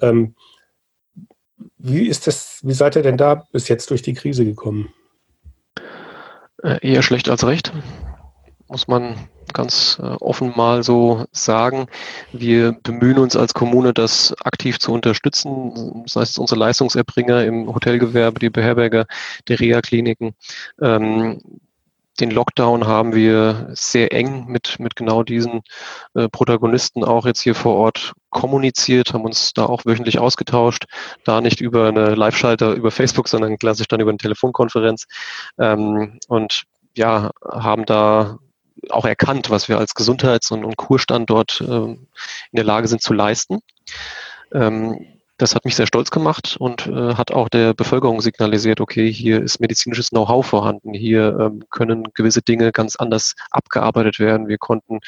[0.00, 0.34] Ähm,
[1.76, 4.94] wie ist das, wie seid ihr denn da bis jetzt durch die Krise gekommen?
[6.62, 7.70] Äh, eher schlecht als recht,
[8.66, 11.86] muss man ganz äh, offen mal so sagen.
[12.32, 18.40] Wir bemühen uns als Kommune, das aktiv zu unterstützen, sei es unsere Leistungserbringer im Hotelgewerbe,
[18.40, 19.06] die Beherberger
[19.48, 20.34] der Reha-Kliniken.
[20.80, 21.40] Ähm,
[22.20, 25.62] den Lockdown haben wir sehr eng mit, mit genau diesen
[26.14, 30.84] äh, Protagonisten auch jetzt hier vor Ort kommuniziert, haben uns da auch wöchentlich ausgetauscht,
[31.24, 35.06] da nicht über eine Live-Schalter über Facebook, sondern klassisch dann über eine Telefonkonferenz
[35.58, 38.38] ähm, und ja, haben da
[38.90, 42.08] auch erkannt, was wir als Gesundheits- und, und Kurstandort äh, in
[42.52, 43.60] der Lage sind zu leisten.
[44.52, 45.06] Ähm,
[45.38, 49.42] das hat mich sehr stolz gemacht und äh, hat auch der Bevölkerung signalisiert, okay, hier
[49.42, 54.46] ist medizinisches Know-how vorhanden, hier ähm, können gewisse Dinge ganz anders abgearbeitet werden.
[54.46, 55.00] Wir konnten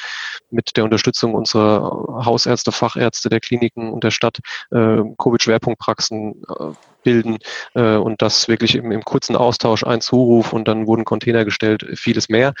[0.49, 4.39] mit der Unterstützung unserer Hausärzte, Fachärzte der Kliniken und der Stadt
[4.71, 6.71] Covid-Schwerpunktpraxen äh,
[7.03, 7.37] bilden
[7.75, 11.85] äh, und das wirklich im, im, kurzen Austausch ein Zuruf und dann wurden Container gestellt,
[11.95, 12.53] vieles mehr.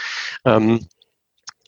[0.45, 0.87] Ähm,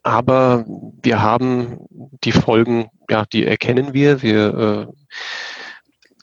[0.08, 0.63] aber
[1.02, 1.80] wir haben
[2.24, 4.22] die Folgen, ja, die erkennen wir.
[4.22, 4.88] Wir äh,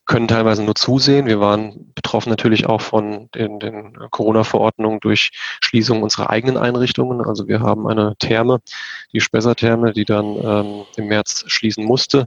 [0.07, 1.27] können teilweise nur zusehen.
[1.27, 7.21] Wir waren betroffen natürlich auch von den, den Corona-Verordnungen durch Schließung unserer eigenen Einrichtungen.
[7.27, 8.61] Also wir haben eine Therme,
[9.13, 12.27] die Spessartherme, die dann ähm, im März schließen musste.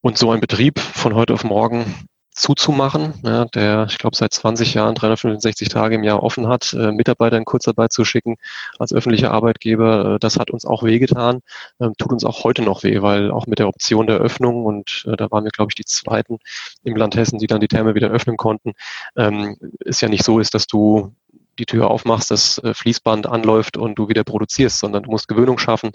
[0.00, 4.74] Und so ein Betrieb von heute auf morgen zuzumachen, ja, der, ich glaube, seit 20
[4.74, 8.36] Jahren 365 Tage im Jahr offen hat, äh, Mitarbeiter in Kurzarbeit zu schicken
[8.78, 11.40] als öffentlicher Arbeitgeber, äh, das hat uns auch wehgetan,
[11.80, 15.04] äh, tut uns auch heute noch weh, weil auch mit der Option der Öffnung und
[15.06, 16.38] äh, da waren wir, glaube ich, die Zweiten
[16.84, 18.72] im Land Hessen, die dann die Therme wieder öffnen konnten,
[19.16, 21.12] ähm, ist ja nicht so ist, dass du
[21.58, 25.58] die Tür aufmachst, das äh, Fließband anläuft und du wieder produzierst, sondern du musst Gewöhnung
[25.58, 25.92] schaffen.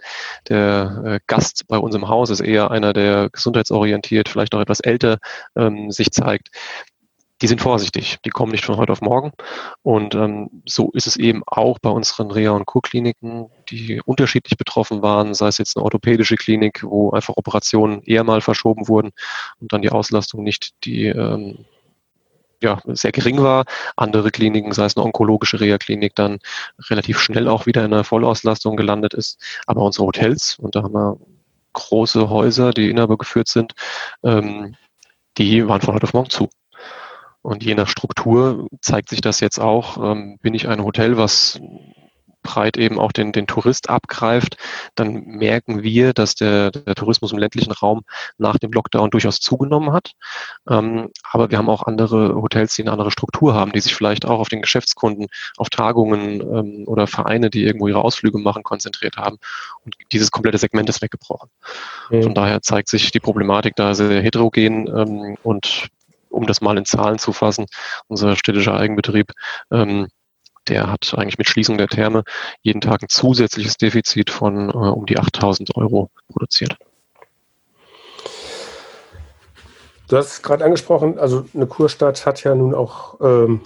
[0.49, 4.79] Der äh, Gast bei uns im Haus ist eher einer, der gesundheitsorientiert, vielleicht auch etwas
[4.79, 5.17] älter
[5.55, 6.49] ähm, sich zeigt.
[7.41, 9.33] Die sind vorsichtig, die kommen nicht von heute auf morgen.
[9.83, 15.01] Und ähm, so ist es eben auch bei unseren Reha- und Kurkliniken, die unterschiedlich betroffen
[15.01, 19.11] waren, sei es jetzt eine orthopädische Klinik, wo einfach Operationen eher mal verschoben wurden
[19.59, 21.65] und dann die Auslastung nicht die ähm,
[22.65, 23.65] ja, sehr gering war.
[23.95, 26.39] Andere Kliniken, sei es eine onkologische Reha-Klinik, dann
[26.89, 29.39] relativ schnell auch wieder in einer Vollauslastung gelandet ist.
[29.67, 31.17] Aber unsere Hotels, und da haben wir
[31.73, 33.73] große Häuser, die inhaber geführt sind,
[34.23, 34.75] ähm,
[35.37, 36.49] die waren von heute auf morgen zu.
[37.41, 39.97] Und je nach Struktur zeigt sich das jetzt auch.
[39.97, 41.59] Ähm, bin ich ein Hotel, was
[42.45, 44.55] breit eben auch den, den Tourist abgreift,
[44.95, 48.03] dann merken wir, dass der, der Tourismus im ländlichen Raum
[48.37, 50.13] nach dem Lockdown durchaus zugenommen hat.
[50.69, 54.25] Ähm, aber wir haben auch andere Hotels, die eine andere Struktur haben, die sich vielleicht
[54.25, 55.27] auch auf den Geschäftskunden,
[55.57, 59.37] auf Tagungen ähm, oder Vereine, die irgendwo ihre Ausflüge machen, konzentriert haben.
[59.83, 61.49] Und dieses komplette Segment ist weggebrochen.
[62.09, 62.23] Mhm.
[62.23, 65.89] Von daher zeigt sich die Problematik da sehr heterogen ähm, und
[66.35, 67.65] um das mal in Zahlen zu fassen,
[68.07, 69.31] unser städtischer Eigenbetrieb
[69.71, 70.07] ähm,
[70.67, 72.23] der hat eigentlich mit Schließung der Therme
[72.61, 76.77] jeden Tag ein zusätzliches Defizit von äh, um die 8000 Euro produziert.
[80.07, 83.61] Du hast gerade angesprochen, also eine Kurstadt hat ja nun auch ähm,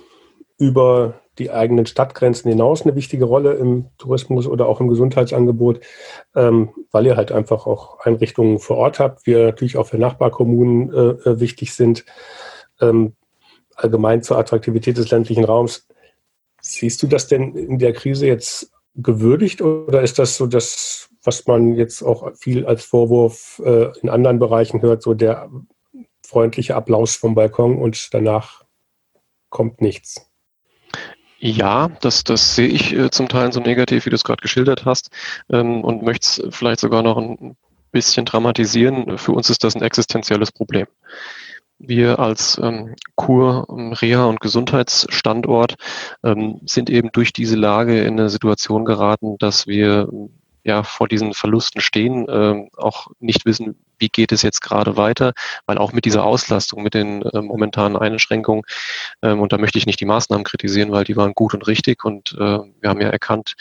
[0.58, 5.80] über die eigenen Stadtgrenzen hinaus eine wichtige Rolle im Tourismus oder auch im Gesundheitsangebot,
[6.36, 10.94] ähm, weil ihr halt einfach auch Einrichtungen vor Ort habt, die natürlich auch für Nachbarkommunen
[10.94, 12.06] äh, äh, wichtig sind.
[12.82, 13.16] Ähm,
[13.76, 15.88] allgemein zur Attraktivität des ländlichen Raums
[16.70, 21.48] Siehst du das denn in der Krise jetzt gewürdigt oder ist das so das, was
[21.48, 25.50] man jetzt auch viel als Vorwurf äh, in anderen Bereichen hört, so der
[26.24, 28.64] freundliche Applaus vom Balkon und danach
[29.50, 30.30] kommt nichts?
[31.40, 34.86] Ja, das, das sehe ich äh, zum Teil so negativ, wie du es gerade geschildert
[34.86, 35.10] hast
[35.50, 37.56] ähm, und möchte es vielleicht sogar noch ein
[37.92, 39.18] bisschen dramatisieren.
[39.18, 40.86] Für uns ist das ein existenzielles Problem.
[41.80, 45.76] Wir als ähm, Kur, ähm, Reha und Gesundheitsstandort
[46.24, 50.10] ähm, sind eben durch diese Lage in eine Situation geraten, dass wir
[50.64, 55.34] ja vor diesen Verlusten stehen, äh, auch nicht wissen, wie geht es jetzt gerade weiter,
[55.66, 58.64] weil auch mit dieser Auslastung, mit den äh, momentanen Einschränkungen,
[59.22, 62.04] ähm, und da möchte ich nicht die Maßnahmen kritisieren, weil die waren gut und richtig
[62.04, 63.56] und äh, wir haben ja erkannt,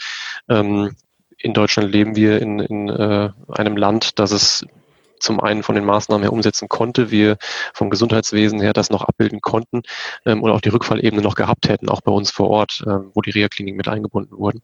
[0.49, 0.95] ähm,
[1.37, 4.65] in Deutschland leben wir in, in äh, einem Land, das es
[5.19, 7.37] zum einen von den Maßnahmen her umsetzen konnte, wir
[7.73, 9.81] vom Gesundheitswesen her das noch abbilden konnten
[10.25, 13.21] ähm, oder auch die Rückfallebene noch gehabt hätten, auch bei uns vor Ort, ähm, wo
[13.21, 14.61] die Reha-Kliniken mit eingebunden wurden.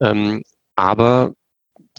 [0.00, 0.42] Ähm,
[0.76, 1.34] aber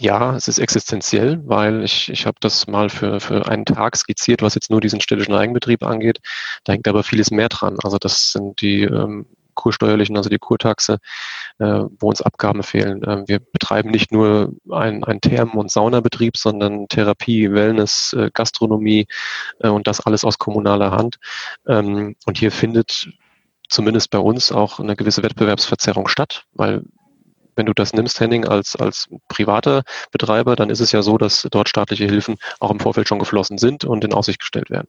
[0.00, 4.42] ja, es ist existenziell, weil ich, ich habe das mal für, für einen Tag skizziert,
[4.42, 6.20] was jetzt nur diesen städtischen Eigenbetrieb angeht.
[6.64, 7.76] Da hängt aber vieles mehr dran.
[7.82, 10.98] Also das sind die ähm, kursteuerlichen, also die Kurtaxe,
[11.58, 13.02] äh, wo uns Abgaben fehlen.
[13.02, 19.06] Äh, wir betreiben nicht nur einen Thermen- und Saunabetrieb, sondern Therapie, Wellness, äh, Gastronomie
[19.60, 21.16] äh, und das alles aus kommunaler Hand.
[21.66, 23.08] Ähm, und hier findet
[23.68, 26.84] zumindest bei uns auch eine gewisse Wettbewerbsverzerrung statt, weil
[27.56, 31.46] wenn du das nimmst, Henning, als, als privater Betreiber, dann ist es ja so, dass
[31.50, 34.88] dort staatliche Hilfen auch im Vorfeld schon geflossen sind und in Aussicht gestellt werden.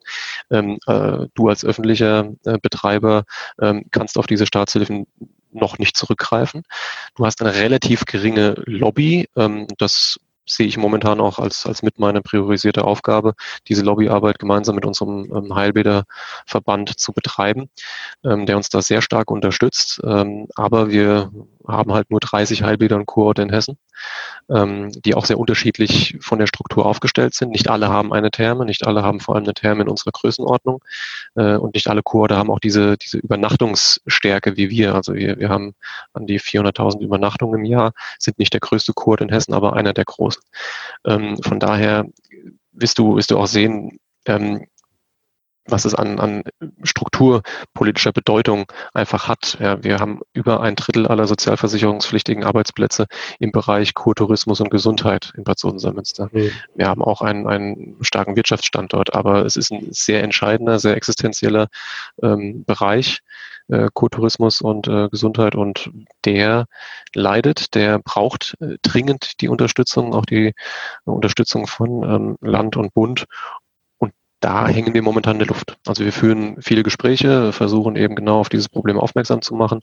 [0.49, 3.23] Ähm, äh, du als öffentlicher äh, Betreiber
[3.61, 5.07] ähm, kannst auf diese Staatshilfen
[5.51, 6.63] noch nicht zurückgreifen.
[7.15, 9.27] Du hast eine relativ geringe Lobby.
[9.35, 13.33] Ähm, das sehe ich momentan auch als, als mit meiner priorisierte Aufgabe,
[13.67, 17.69] diese Lobbyarbeit gemeinsam mit unserem ähm, Heilbäderverband zu betreiben,
[18.23, 20.01] ähm, der uns da sehr stark unterstützt.
[20.03, 21.31] Ähm, aber wir
[21.67, 23.77] haben halt nur 30 Heilbäder und Kurorte in Hessen,
[24.49, 27.51] ähm, die auch sehr unterschiedlich von der Struktur aufgestellt sind.
[27.51, 30.83] Nicht alle haben eine Therme, nicht alle haben vor allem eine Therme in unserer Größenordnung
[31.35, 34.95] äh, und nicht alle Kurorte haben auch diese, diese Übernachtungsstärke wie wir.
[34.95, 35.73] Also wir, wir haben
[36.13, 39.93] an die 400.000 Übernachtungen im Jahr, sind nicht der größte Kurort in Hessen, aber einer
[39.93, 40.41] der großen.
[41.05, 42.05] Ähm, von daher
[42.71, 44.65] wirst du, wirst du auch sehen, ähm,
[45.67, 46.43] was es an, an
[46.83, 49.57] strukturpolitischer Bedeutung einfach hat.
[49.59, 53.07] Ja, wir haben über ein Drittel aller sozialversicherungspflichtigen Arbeitsplätze
[53.39, 56.29] im Bereich Kurtourismus und Gesundheit in Bad Sodensalmünster.
[56.31, 56.51] Mhm.
[56.75, 61.67] Wir haben auch einen, einen starken Wirtschaftsstandort, aber es ist ein sehr entscheidender, sehr existenzieller
[62.21, 63.21] ähm, Bereich,
[63.67, 65.89] äh, Kurtourismus und äh, Gesundheit und
[66.23, 66.67] der
[67.15, 70.53] leidet, der braucht äh, dringend die Unterstützung, auch die
[71.05, 73.25] Unterstützung von ähm, Land und Bund
[74.45, 75.75] da hängen wir momentan in der Luft.
[75.87, 79.81] Also wir führen viele Gespräche, versuchen eben genau auf dieses Problem aufmerksam zu machen.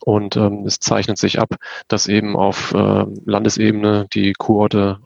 [0.00, 1.56] Und ähm, es zeichnet sich ab,
[1.88, 5.00] dass eben auf äh, Landesebene die Kurorte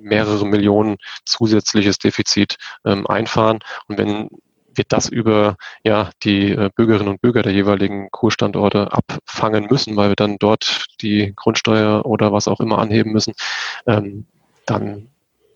[0.00, 3.60] mehrere Millionen zusätzliches Defizit ähm, einfahren.
[3.86, 4.30] Und wenn
[4.74, 10.08] wir das über ja, die äh, Bürgerinnen und Bürger der jeweiligen Kurstandorte abfangen müssen, weil
[10.08, 13.34] wir dann dort die Grundsteuer oder was auch immer anheben müssen,
[13.86, 14.26] ähm,
[14.66, 15.06] dann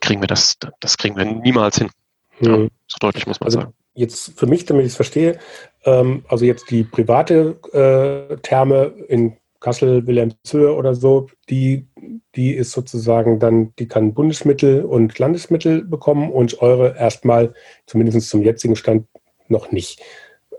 [0.00, 1.90] kriegen wir das, das kriegen wir niemals hin.
[2.40, 3.74] Ja, so deutlich muss man also sagen.
[3.94, 5.38] Jetzt für mich, damit ich es verstehe,
[5.84, 11.86] ähm, also jetzt die private äh, Therme in Kassel, Wilhelmshöhe oder so, die,
[12.34, 17.54] die ist sozusagen dann, die kann Bundesmittel und Landesmittel bekommen und eure erstmal,
[17.86, 19.06] zumindest zum jetzigen Stand,
[19.48, 20.02] noch nicht.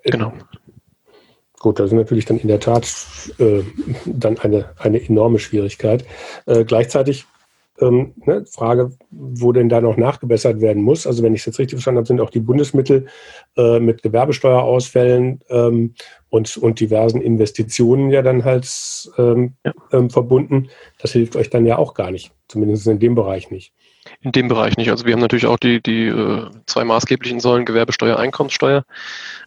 [0.03, 0.33] Genau.
[1.59, 2.87] Gut, das ist natürlich dann in der Tat
[3.39, 3.61] äh,
[4.05, 6.05] dann eine, eine enorme Schwierigkeit.
[6.45, 7.25] Äh, gleichzeitig
[7.79, 11.05] ähm, ne, Frage, wo denn da noch nachgebessert werden muss.
[11.05, 13.07] Also wenn ich es jetzt richtig verstanden habe, sind auch die Bundesmittel
[13.57, 15.93] äh, mit Gewerbesteuerausfällen ähm,
[16.29, 18.65] und, und diversen Investitionen ja dann halt
[19.17, 19.73] ähm, ja.
[19.91, 20.69] Ähm, verbunden.
[20.99, 23.73] Das hilft euch dann ja auch gar nicht, zumindest in dem Bereich nicht.
[24.21, 24.91] In dem Bereich nicht.
[24.91, 28.85] Also wir haben natürlich auch die, die äh, zwei maßgeblichen Säulen Gewerbesteuer, Einkommenssteuer.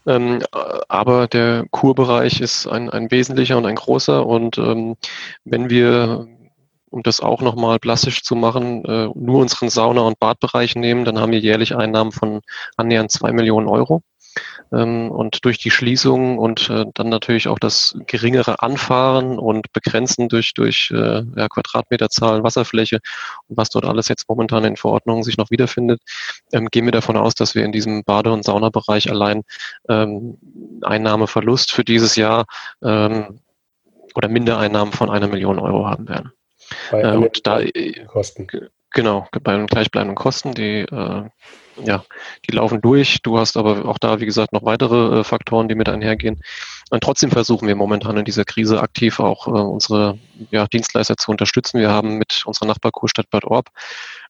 [0.06, 0.42] Ähm,
[0.88, 4.26] aber der Kurbereich ist ein, ein wesentlicher und ein großer.
[4.26, 4.96] Und ähm,
[5.44, 6.26] wenn wir
[6.90, 11.20] um das auch nochmal plastisch zu machen, äh, nur unseren Sauna- und Badbereich nehmen, dann
[11.20, 12.40] haben wir jährlich Einnahmen von
[12.76, 14.02] annähernd zwei Millionen Euro.
[14.72, 20.28] Ähm, und durch die Schließung und äh, dann natürlich auch das geringere Anfahren und Begrenzen
[20.28, 23.00] durch, durch äh, ja, Quadratmeterzahlen, Wasserfläche
[23.48, 26.02] und was dort alles jetzt momentan in Verordnungen sich noch wiederfindet,
[26.52, 29.42] ähm, gehen wir davon aus, dass wir in diesem Bade- und Saunabereich allein
[29.88, 30.38] ähm,
[30.82, 32.44] Einnahmeverlust für dieses Jahr
[32.82, 33.40] ähm,
[34.14, 36.32] oder Mindereinnahmen von einer Million Euro haben werden.
[36.90, 37.60] Bei äh, und da,
[38.06, 38.46] Kosten.
[38.90, 41.24] Genau, bei den gleichbleibenden Kosten, die, äh,
[41.84, 42.04] ja,
[42.48, 43.18] die laufen durch.
[43.22, 46.40] Du hast aber auch da, wie gesagt, noch weitere äh, Faktoren, die mit einhergehen.
[46.90, 50.18] Und trotzdem versuchen wir momentan in dieser Krise aktiv auch äh, unsere
[50.50, 51.80] ja, Dienstleister zu unterstützen.
[51.80, 53.68] Wir haben mit unserer Nachbarkurstadt Bad Orb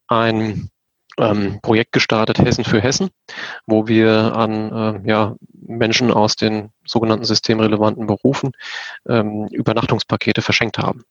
[0.09, 0.71] ein
[1.19, 3.11] ähm, Projekt gestartet, Hessen für Hessen,
[3.67, 8.53] wo wir an äh, ja, Menschen aus den sogenannten systemrelevanten Berufen
[9.09, 11.03] ähm, Übernachtungspakete verschenkt haben.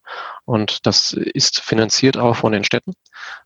[0.45, 2.93] Und das ist finanziert auch von den Städten,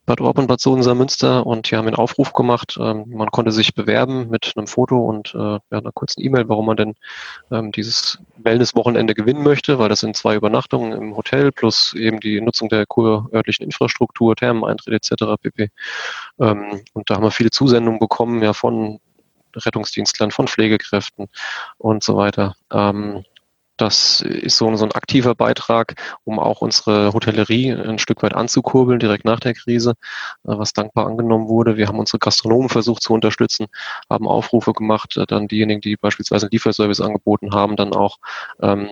[0.06, 1.46] Bad Orb und Bad Sodenser-Münster.
[1.46, 2.78] Und die haben einen Aufruf gemacht.
[2.80, 6.78] Ähm, man konnte sich bewerben mit einem Foto und äh, einer kurzen E-Mail, warum man
[6.78, 6.96] denn
[7.52, 12.42] ähm, dieses Wellness-Wochenende gewinnen möchte, weil das sind zwei Übernachtungen im Hotel plus eben die
[12.42, 15.36] Nutzung der kurörtlichen Infrastruktur, Thermeneintritt etc.
[15.42, 15.70] pp.
[16.40, 19.00] Ähm, und da haben wir viele Zusendungen bekommen, ja von
[19.56, 21.28] Rettungsdienstlern, von Pflegekräften
[21.78, 22.56] und so weiter.
[22.72, 23.26] Ähm,
[23.82, 29.00] das ist so, so ein aktiver Beitrag, um auch unsere Hotellerie ein Stück weit anzukurbeln,
[29.00, 29.96] direkt nach der Krise, äh,
[30.44, 31.78] was dankbar angenommen wurde.
[31.78, 33.67] Wir haben unsere Gastronomen versucht zu unterstützen,
[34.10, 38.17] haben Aufrufe gemacht, äh, dann diejenigen, die beispielsweise einen Lieferservice angeboten haben, dann auch
[38.62, 38.91] ähm,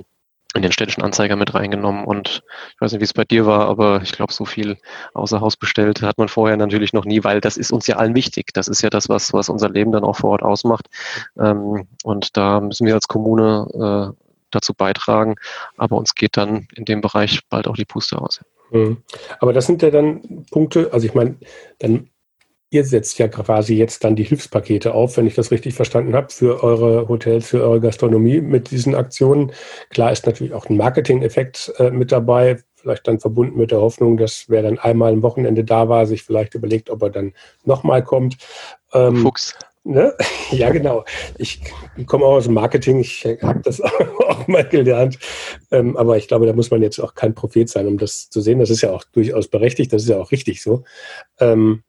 [0.56, 2.41] in den städtischen Anzeiger mit reingenommen und
[2.73, 4.78] ich weiß nicht, wie es bei dir war, aber ich glaube, so viel
[5.13, 8.15] außer Haus bestellt hat man vorher natürlich noch nie, weil das ist uns ja allen
[8.15, 8.52] wichtig.
[8.54, 10.88] Das ist ja das, was, was unser Leben dann auch vor Ort ausmacht.
[11.39, 15.35] Ähm, und da müssen wir als Kommune äh, dazu beitragen,
[15.77, 18.41] aber uns geht dann in dem Bereich bald auch die Puste aus.
[18.71, 18.97] Mhm.
[19.39, 21.38] Aber das sind ja dann Punkte, also ich meine,
[21.79, 22.09] dann
[22.71, 26.29] Ihr setzt ja quasi jetzt dann die Hilfspakete auf, wenn ich das richtig verstanden habe,
[26.29, 29.51] für eure Hotels, für eure Gastronomie mit diesen Aktionen.
[29.89, 34.17] Klar ist natürlich auch ein Marketing-Effekt äh, mit dabei, vielleicht dann verbunden mit der Hoffnung,
[34.17, 37.33] dass wer dann einmal am Wochenende da war, sich vielleicht überlegt, ob er dann
[37.65, 38.38] nochmal kommt.
[38.93, 39.55] Ähm, Fuchs.
[39.89, 40.13] Ne?
[40.52, 41.06] Ja, genau.
[41.38, 41.62] Ich
[42.08, 45.19] komme auch aus dem Marketing, ich habe das auch mal gelernt.
[45.69, 48.41] Ähm, aber ich glaube, da muss man jetzt auch kein Prophet sein, um das zu
[48.41, 48.60] sehen.
[48.60, 50.84] Das ist ja auch durchaus berechtigt, das ist ja auch richtig so.
[51.39, 51.84] Ähm,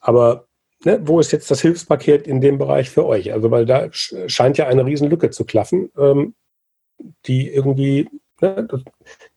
[0.00, 0.46] aber
[0.84, 3.32] ne, wo ist jetzt das Hilfspaket in dem Bereich für euch?
[3.32, 6.34] Also, weil da scheint ja eine Riesenlücke zu klaffen, ähm,
[7.26, 8.08] die irgendwie,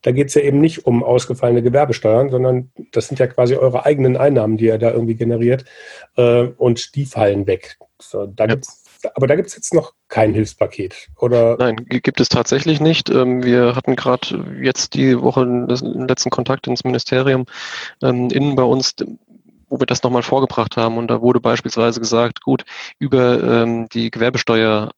[0.01, 3.85] da geht es ja eben nicht um ausgefallene Gewerbesteuern, sondern das sind ja quasi eure
[3.85, 5.65] eigenen Einnahmen, die ihr da irgendwie generiert
[6.17, 7.77] äh, und die fallen weg.
[7.99, 8.55] So, da ja.
[8.55, 8.81] gibt's
[9.13, 11.57] aber da gibt es jetzt noch kein Hilfspaket, oder?
[11.59, 13.11] Nein, gibt es tatsächlich nicht.
[13.11, 17.45] Ähm, wir hatten gerade jetzt die Woche den letzten Kontakt ins Ministerium
[18.01, 18.95] ähm, innen bei uns
[19.67, 20.97] wo wir das nochmal vorgebracht haben.
[20.97, 22.65] Und da wurde beispielsweise gesagt, gut,
[22.99, 24.91] über ähm, die Gewerbesteuer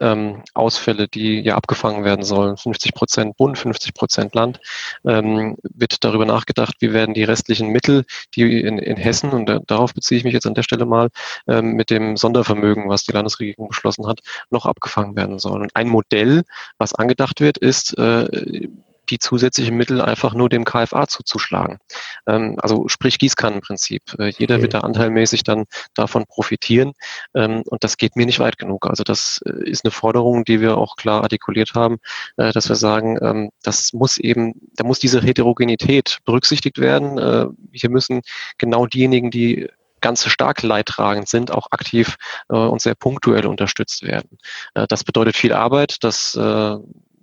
[0.00, 4.60] ähm, Ausfälle, die ja abgefangen werden sollen, 50 Prozent Bund, 50 Prozent Land,
[5.06, 9.60] ähm, wird darüber nachgedacht, wie werden die restlichen Mittel, die in, in Hessen, und da,
[9.66, 11.08] darauf beziehe ich mich jetzt an der Stelle mal,
[11.46, 15.62] ähm, mit dem Sondervermögen, was die Landesregierung beschlossen hat, noch abgefangen werden sollen.
[15.62, 16.42] Und ein Modell,
[16.78, 18.68] was angedacht wird, ist, äh,
[19.10, 21.78] die zusätzlichen Mittel einfach nur dem KFA zuzuschlagen.
[22.26, 24.02] Ähm, also sprich Gießkannenprinzip.
[24.18, 24.62] Äh, jeder okay.
[24.62, 26.92] wird da anteilmäßig dann davon profitieren
[27.34, 28.86] ähm, und das geht mir nicht weit genug.
[28.86, 31.98] Also das äh, ist eine Forderung, die wir auch klar artikuliert haben,
[32.36, 37.18] äh, dass wir sagen, ähm, das muss eben, da muss diese Heterogenität berücksichtigt werden.
[37.18, 38.22] Äh, hier müssen
[38.58, 39.68] genau diejenigen, die
[40.00, 42.16] ganz stark leidtragend sind, auch aktiv
[42.48, 44.38] äh, und sehr punktuell unterstützt werden.
[44.74, 46.76] Äh, das bedeutet viel Arbeit, das äh,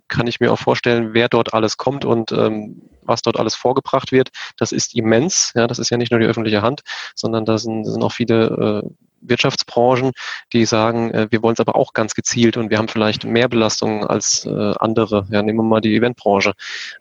[0.08, 4.12] kann ich mir auch vorstellen, wer dort alles kommt und ähm, was dort alles vorgebracht
[4.12, 4.30] wird.
[4.58, 5.54] Das ist immens.
[5.56, 6.82] Ja, das ist ja nicht nur die öffentliche Hand,
[7.16, 8.90] sondern da sind, sind auch viele äh,
[9.30, 10.12] Wirtschaftsbranchen,
[10.54, 13.48] die sagen, äh, wir wollen es aber auch ganz gezielt und wir haben vielleicht mehr
[13.48, 15.28] Belastungen als äh, andere.
[15.30, 16.54] Ja, nehmen wir mal die Eventbranche.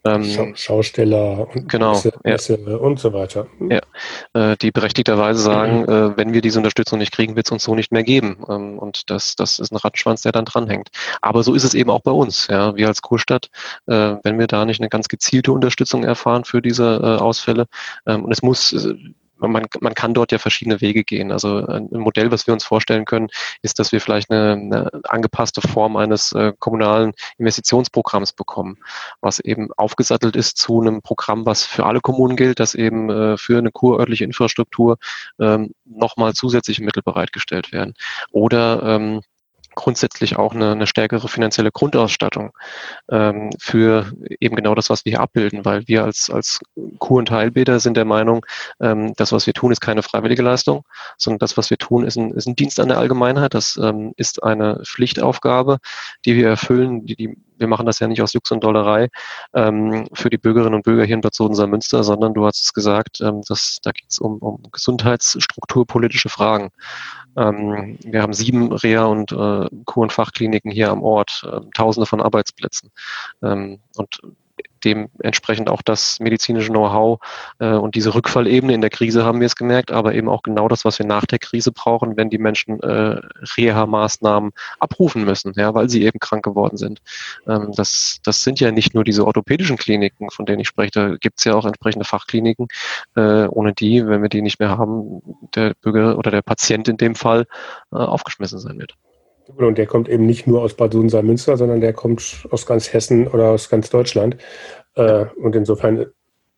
[0.05, 2.77] Ähm, Schausteller und, genau, Messe, Messe ja.
[2.77, 3.47] und so weiter.
[3.59, 3.71] Hm.
[3.71, 5.89] Ja, äh, die berechtigterweise sagen, mhm.
[5.89, 8.45] äh, wenn wir diese Unterstützung nicht kriegen, wird es uns so nicht mehr geben.
[8.49, 10.89] Ähm, und das, das ist ein Rattenschwanz, der dann dranhängt.
[11.21, 12.47] Aber so ist es eben auch bei uns.
[12.49, 13.51] Ja, wir als Kurstadt,
[13.87, 17.67] äh, wenn wir da nicht eine ganz gezielte Unterstützung erfahren für diese äh, Ausfälle,
[18.07, 18.73] ähm, und es muss
[19.39, 21.33] man, man kann dort ja verschiedene Wege gehen.
[21.33, 23.29] Also ein Modell, was wir uns vorstellen können,
[23.63, 28.79] ist, dass wir vielleicht eine, eine angepasste Form eines äh, kommunalen Investitionsprogramms bekommen,
[29.21, 33.37] was eben aufgesattelt ist zu einem Programm, was für alle Kommunen gilt, dass eben äh,
[33.37, 34.99] für eine kurörtliche Infrastruktur
[35.41, 37.95] ähm, nochmal zusätzliche Mittel bereitgestellt werden.
[38.31, 39.23] Oder ähm,
[39.77, 42.51] grundsätzlich auch eine, eine stärkere finanzielle Grundausstattung
[43.09, 44.11] ähm, für
[44.41, 46.59] eben genau das, was wir hier abbilden, weil wir als, als
[46.99, 48.45] Kur- und Heilbäder sind der Meinung,
[48.81, 50.85] ähm, das, was wir tun, ist keine freiwillige Leistung,
[51.17, 53.55] sondern das, was wir tun, ist ein, ist ein Dienst an der Allgemeinheit.
[53.55, 55.79] Das ähm, ist eine Pflichtaufgabe,
[56.25, 59.09] die wir erfüllen, die, die wir machen das ja nicht aus Jux und Dollerei
[59.55, 63.21] ähm, für die Bürgerinnen und Bürger hier in Bad Sodenser-Münster, sondern du hast es gesagt,
[63.21, 66.71] ähm, dass, da geht es um, um gesundheitsstrukturpolitische Fragen.
[67.37, 72.07] Ähm, wir haben sieben Reha- und äh, Kur- und Fachkliniken hier am Ort, äh, tausende
[72.07, 72.91] von Arbeitsplätzen.
[73.43, 74.21] Ähm, und
[74.85, 77.21] dementsprechend auch das medizinische Know-how
[77.59, 80.69] äh, und diese Rückfallebene in der Krise haben wir es gemerkt, aber eben auch genau
[80.69, 83.21] das, was wir nach der Krise brauchen, wenn die Menschen äh,
[83.57, 87.01] Reha-Maßnahmen abrufen müssen, ja, weil sie eben krank geworden sind.
[87.47, 91.17] Ähm, das, das sind ja nicht nur diese orthopädischen Kliniken, von denen ich spreche, da
[91.17, 92.69] gibt es ja auch entsprechende Fachkliniken,
[93.17, 95.23] äh, ohne die, wenn wir die nicht mehr haben,
[95.55, 97.47] der Bürger oder der Patient in dem Fall
[97.93, 98.95] äh, aufgeschmissen sein wird.
[99.47, 103.29] Und der kommt eben nicht nur aus Bad Sohn-Münster, sondern der kommt aus ganz Hessen
[103.29, 104.37] oder aus ganz Deutschland.
[104.95, 106.07] Äh, und insofern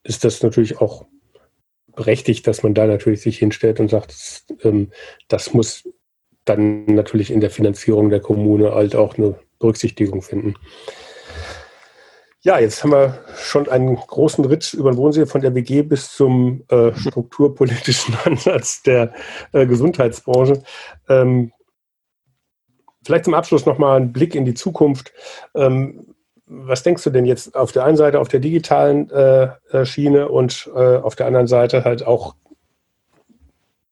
[0.04, 1.04] ist das natürlich auch
[1.94, 4.14] berechtigt, dass man da natürlich sich hinstellt und sagt,
[4.62, 4.90] ähm,
[5.28, 5.88] das muss
[6.44, 10.54] dann natürlich in der Finanzierung der Kommune halt auch eine Berücksichtigung finden.
[12.40, 16.12] Ja, jetzt haben wir schon einen großen Ritt über den Wohnsee von der WG bis
[16.12, 19.12] zum äh, strukturpolitischen Ansatz der
[19.52, 20.62] äh, Gesundheitsbranche.
[21.08, 21.52] Ähm,
[23.08, 25.14] Vielleicht zum Abschluss nochmal ein Blick in die Zukunft.
[25.54, 29.86] Ähm, was denkst du denn jetzt auf der einen Seite auf der digitalen äh, äh,
[29.86, 32.34] Schiene und äh, auf der anderen Seite halt auch,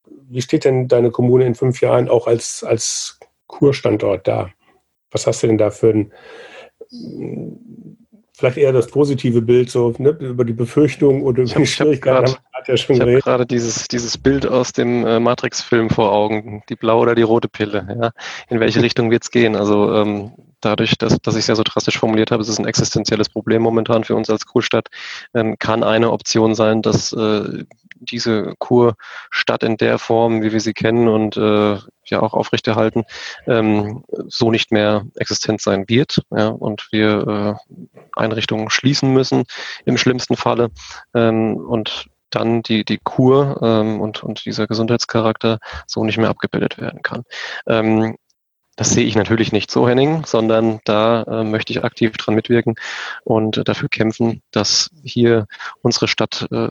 [0.05, 4.51] wie steht denn deine Kommune in fünf Jahren auch als, als Kurstandort da?
[5.11, 6.13] Was hast du denn da für ein,
[8.37, 12.29] vielleicht eher das positive Bild, so ne, über die Befürchtungen oder über die Schwierigkeiten.
[12.29, 17.03] Ja ich habe gerade dieses, dieses Bild aus dem äh, Matrix-Film vor Augen, die blaue
[17.03, 17.87] oder die rote Pille.
[18.01, 18.11] Ja?
[18.49, 19.57] In welche Richtung wird es gehen?
[19.57, 22.67] Also ähm, dadurch, dass, dass ich es ja so drastisch formuliert habe, es ist ein
[22.67, 24.89] existenzielles Problem momentan für uns als Kurstadt,
[25.35, 27.65] ähm, kann eine Option sein, dass äh,
[28.01, 33.05] diese Kurstadt in der Form, wie wir sie kennen und äh, ja auch aufrechterhalten,
[33.47, 36.23] ähm, so nicht mehr existent sein wird.
[36.31, 37.59] Ja, und wir
[37.97, 39.45] äh, Einrichtungen schließen müssen
[39.85, 40.71] im schlimmsten Falle.
[41.15, 46.79] Ähm, und dann die, die Kur ähm, und, und dieser Gesundheitscharakter so nicht mehr abgebildet
[46.79, 47.23] werden kann.
[47.67, 48.17] Ähm,
[48.77, 52.77] das sehe ich natürlich nicht so, Henning, sondern da äh, möchte ich aktiv dran mitwirken
[53.25, 55.47] und dafür kämpfen, dass hier
[55.83, 56.69] unsere Stadt äh,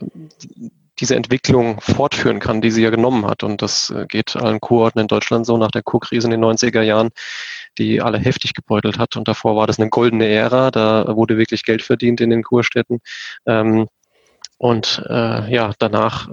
[0.98, 3.42] diese Entwicklung fortführen kann, die sie ja genommen hat.
[3.42, 6.82] Und das äh, geht allen Kurorten in Deutschland so nach der Kurkrise in den 90er
[6.82, 7.10] Jahren,
[7.76, 9.16] die alle heftig gebeutelt hat.
[9.16, 13.00] Und davor war das eine goldene Ära, da wurde wirklich Geld verdient in den Kurstädten.
[13.44, 13.88] Ähm,
[14.58, 16.30] und äh, ja, danach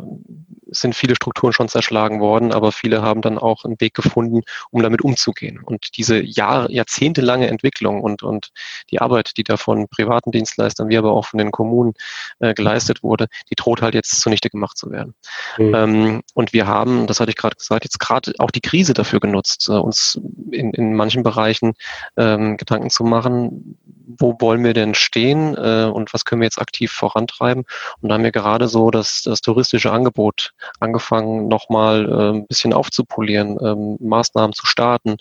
[0.74, 4.82] sind viele Strukturen schon zerschlagen worden, aber viele haben dann auch einen Weg gefunden, um
[4.82, 5.61] damit umzugehen.
[5.63, 8.49] Und diese Jahr, jahrzehntelange Entwicklung und, und
[8.91, 11.93] die Arbeit, die da von privaten Dienstleistern wie aber auch von den Kommunen
[12.39, 15.13] äh, geleistet wurde, die droht halt jetzt zunichte gemacht zu werden.
[15.57, 15.76] Mhm.
[15.76, 19.19] Ähm, und wir haben, das hatte ich gerade gesagt, jetzt gerade auch die Krise dafür
[19.19, 20.19] genutzt, äh, uns
[20.51, 21.74] in, in manchen Bereichen
[22.17, 26.59] ähm, Gedanken zu machen, wo wollen wir denn stehen äh, und was können wir jetzt
[26.59, 27.63] aktiv vorantreiben.
[28.01, 32.74] Und da haben wir gerade so das, das touristische Angebot angefangen, nochmal äh, ein bisschen
[32.74, 35.18] aufzupolieren, ähm, Maßnahmen zu starten.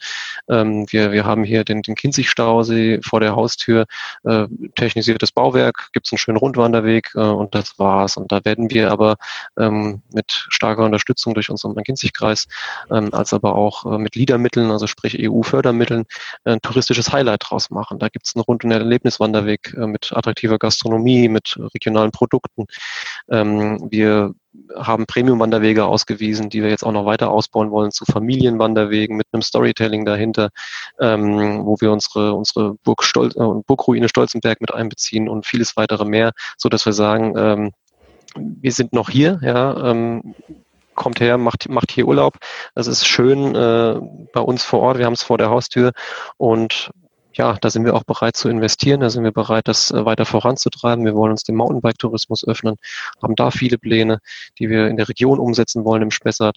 [0.49, 3.87] Ähm, wir, wir haben hier den, den Kinzig-Stausee vor der Haustür,
[4.25, 8.17] äh, technisiertes Bauwerk, gibt es einen schönen Rundwanderweg äh, und das war's.
[8.17, 9.17] Und da werden wir aber
[9.59, 12.47] ähm, mit starker Unterstützung durch unseren Kinzig-Kreis,
[12.91, 16.05] ähm, als aber auch äh, mit LIDA-Mitteln, also sprich EU-Fördermitteln,
[16.45, 17.99] ein touristisches Highlight draus machen.
[17.99, 22.67] Da gibt es einen Rund- und Erlebniswanderweg äh, mit attraktiver Gastronomie, mit regionalen Produkten.
[23.31, 24.35] Ähm, wir
[24.77, 29.43] haben Premium-Wanderwege ausgewiesen, die wir jetzt auch noch weiter ausbauen wollen zu Familienwanderwegen mit einem
[29.43, 30.51] Storytelling dahinter,
[31.01, 36.05] ähm, wo wir unsere, unsere Burg Stol äh, Burgruine Stolzenberg mit einbeziehen und vieles weitere
[36.05, 37.73] mehr, so dass wir sagen, ähm,
[38.37, 40.35] wir sind noch hier, ja, ähm,
[40.95, 42.39] kommt her, macht, macht hier Urlaub.
[42.75, 44.01] Das ist schön äh,
[44.33, 44.99] bei uns vor Ort.
[44.99, 45.93] Wir haben es vor der Haustür
[46.37, 46.91] und
[47.35, 50.25] ja, da sind wir auch bereit zu investieren, da sind wir bereit, das äh, weiter
[50.25, 51.05] voranzutreiben.
[51.05, 52.77] Wir wollen uns dem Mountainbike-Tourismus öffnen,
[53.23, 54.19] haben da viele Pläne,
[54.59, 56.57] die wir in der Region umsetzen wollen im Spessart.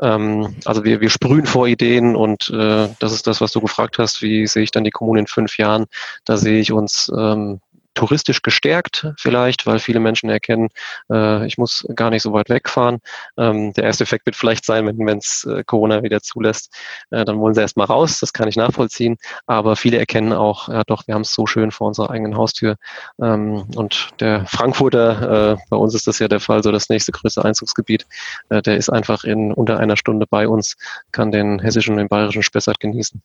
[0.00, 3.98] Ähm, also wir, wir sprühen vor Ideen und äh, das ist das, was du gefragt
[3.98, 5.86] hast, wie sehe ich dann die Kommune in fünf Jahren?
[6.24, 7.60] Da sehe ich uns ähm,
[8.00, 10.70] touristisch gestärkt vielleicht, weil viele Menschen erkennen,
[11.12, 13.00] äh, ich muss gar nicht so weit wegfahren.
[13.36, 16.74] Ähm, der erste Effekt wird vielleicht sein, wenn es äh, Corona wieder zulässt,
[17.10, 19.18] äh, dann wollen sie erstmal raus, das kann ich nachvollziehen.
[19.46, 22.76] Aber viele erkennen auch, ja doch, wir haben es so schön vor unserer eigenen Haustür.
[23.20, 27.12] Ähm, und der Frankfurter, äh, bei uns ist das ja der Fall, so das nächste
[27.12, 28.06] größte Einzugsgebiet,
[28.48, 30.78] äh, der ist einfach in unter einer Stunde bei uns,
[31.12, 33.20] kann den hessischen und den bayerischen Spessart genießen.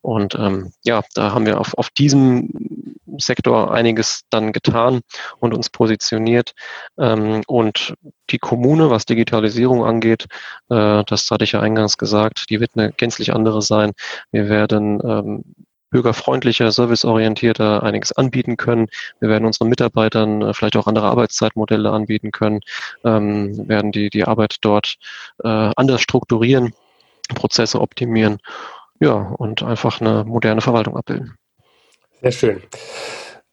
[0.00, 2.50] Und ähm, ja, da haben wir auf, auf diesem
[3.18, 5.00] Sektor einiges dann getan
[5.38, 6.52] und uns positioniert.
[6.98, 7.94] Ähm, und
[8.30, 10.26] die Kommune, was Digitalisierung angeht,
[10.70, 13.92] äh, das hatte ich ja eingangs gesagt, die wird eine gänzlich andere sein.
[14.32, 15.44] Wir werden ähm,
[15.90, 18.88] bürgerfreundlicher, serviceorientierter einiges anbieten können.
[19.20, 22.60] Wir werden unseren Mitarbeitern äh, vielleicht auch andere Arbeitszeitmodelle anbieten können,
[23.04, 24.96] ähm, werden die, die Arbeit dort
[25.42, 26.74] äh, anders strukturieren,
[27.34, 28.38] Prozesse optimieren,
[29.00, 31.36] ja, und einfach eine moderne Verwaltung abbilden.
[32.22, 32.62] Sehr schön.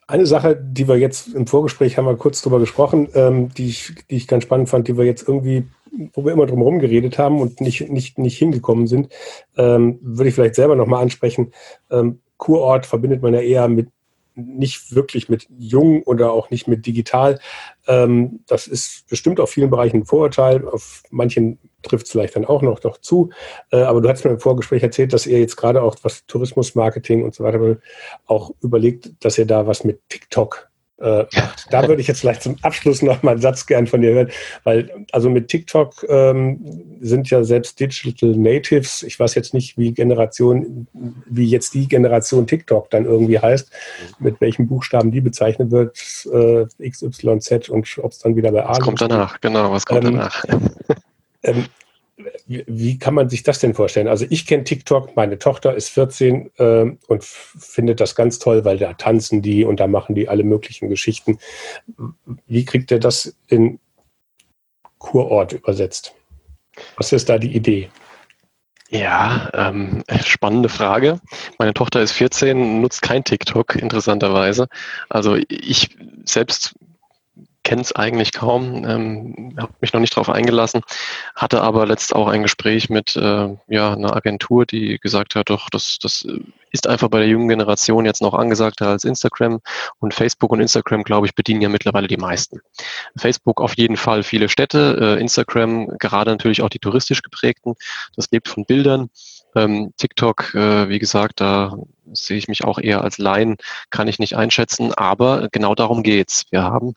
[0.08, 3.94] Eine Sache, die wir jetzt im Vorgespräch haben wir kurz drüber gesprochen, ähm, die, ich,
[4.10, 5.68] die ich ganz spannend fand, die wir jetzt irgendwie,
[6.14, 9.10] wo wir immer drum herum geredet haben und nicht, nicht, nicht hingekommen sind,
[9.58, 11.54] ähm, würde ich vielleicht selber nochmal ansprechen.
[11.90, 13.88] Ähm, Kurort verbindet man ja eher mit
[14.36, 17.40] nicht wirklich mit jung oder auch nicht mit digital.
[17.88, 20.68] Ähm, das ist bestimmt auf vielen Bereichen ein Vorurteil.
[20.68, 23.30] Auf manchen trifft es vielleicht dann auch noch, noch zu.
[23.72, 27.24] Äh, aber du hast mir im Vorgespräch erzählt, dass ihr jetzt gerade auch was Tourismusmarketing
[27.24, 27.78] und so weiter
[28.26, 30.70] auch überlegt, dass ihr da was mit TikTok
[31.04, 31.26] äh,
[31.70, 34.32] da würde ich jetzt vielleicht zum Abschluss noch mal einen Satz gern von dir hören,
[34.64, 39.92] weil also mit TikTok ähm, sind ja selbst Digital Natives, ich weiß jetzt nicht, wie
[39.92, 40.88] Generation,
[41.26, 43.70] wie jetzt die Generation TikTok dann irgendwie heißt,
[44.20, 45.98] mit welchen Buchstaben die bezeichnet wird,
[46.32, 50.06] äh, XYZ und ob es dann wieder bei A Was kommt danach, genau, was kommt
[50.06, 50.44] ähm, danach?
[51.44, 51.66] Ähm,
[52.46, 54.08] wie, kann man sich das denn vorstellen?
[54.08, 58.78] Also ich kenne TikTok, meine Tochter ist 14 äh, und findet das ganz toll, weil
[58.78, 61.40] da tanzen die und da machen die alle möglichen Geschichten.
[62.48, 63.80] Wie kriegt ihr das in
[65.00, 66.14] Kurort übersetzt?
[66.98, 67.90] Was ist da die Idee?
[68.90, 71.20] Ja, ähm, spannende Frage.
[71.58, 74.68] Meine Tochter ist 14, nutzt kein TikTok, interessanterweise.
[75.10, 76.76] Also ich selbst
[77.64, 80.82] kenne es eigentlich kaum, ähm, habe mich noch nicht darauf eingelassen,
[81.36, 85.70] hatte aber letzt auch ein Gespräch mit äh, ja, einer Agentur, die gesagt hat, doch,
[85.70, 86.28] das, das
[86.72, 89.62] ist einfach bei der jungen Generation jetzt noch angesagter als Instagram
[90.00, 92.60] und Facebook und Instagram, glaube ich, bedienen ja mittlerweile die meisten.
[93.16, 97.76] Facebook auf jeden Fall viele Städte, äh, Instagram gerade natürlich auch die touristisch geprägten,
[98.16, 99.10] das lebt von Bildern.
[99.56, 101.78] Ähm, TikTok, äh, wie gesagt, da
[102.12, 103.58] sehe ich mich auch eher als Laien,
[103.92, 106.46] kann ich nicht einschätzen, aber genau darum geht's.
[106.50, 106.96] Wir haben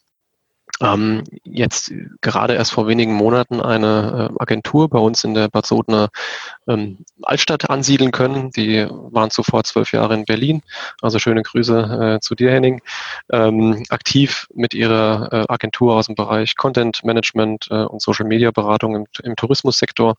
[0.81, 5.67] ähm, jetzt gerade erst vor wenigen Monaten eine äh, Agentur bei uns in der Bad
[5.67, 6.11] Sodner
[6.69, 8.51] ähm, Altstadt ansiedeln können.
[8.51, 10.63] Die waren zuvor zwölf Jahre in Berlin.
[11.01, 12.83] Also schöne Grüße äh, zu dir, Henning.
[13.33, 18.51] Ähm, aktiv mit ihrer äh, Agentur aus dem Bereich Content Management äh, und Social Media
[18.51, 20.17] Beratung im, im Tourismussektor.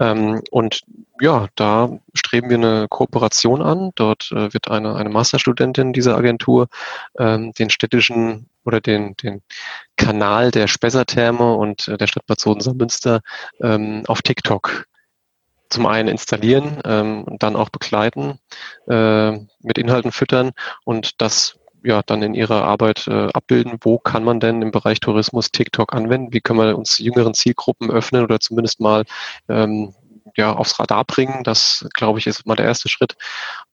[0.00, 0.82] Ähm, und
[1.20, 3.90] ja, da streben wir eine Kooperation an.
[3.96, 6.68] Dort äh, wird eine, eine Masterstudentin dieser Agentur
[7.18, 9.42] ähm, den städtischen oder den, den
[9.96, 13.20] Kanal der Spessartherme und äh, der Stadt Bad Soden-Münster
[13.60, 14.86] ähm, auf TikTok
[15.70, 18.38] zum einen installieren ähm, und dann auch begleiten,
[18.88, 20.52] äh, mit Inhalten füttern
[20.84, 23.78] und das ja dann in ihrer Arbeit äh, abbilden.
[23.80, 26.32] Wo kann man denn im Bereich Tourismus TikTok anwenden?
[26.32, 29.04] Wie können wir uns jüngeren Zielgruppen öffnen oder zumindest mal
[29.48, 29.94] ähm,
[30.36, 31.42] ja, aufs Radar bringen?
[31.44, 33.16] Das, glaube ich, ist mal der erste Schritt.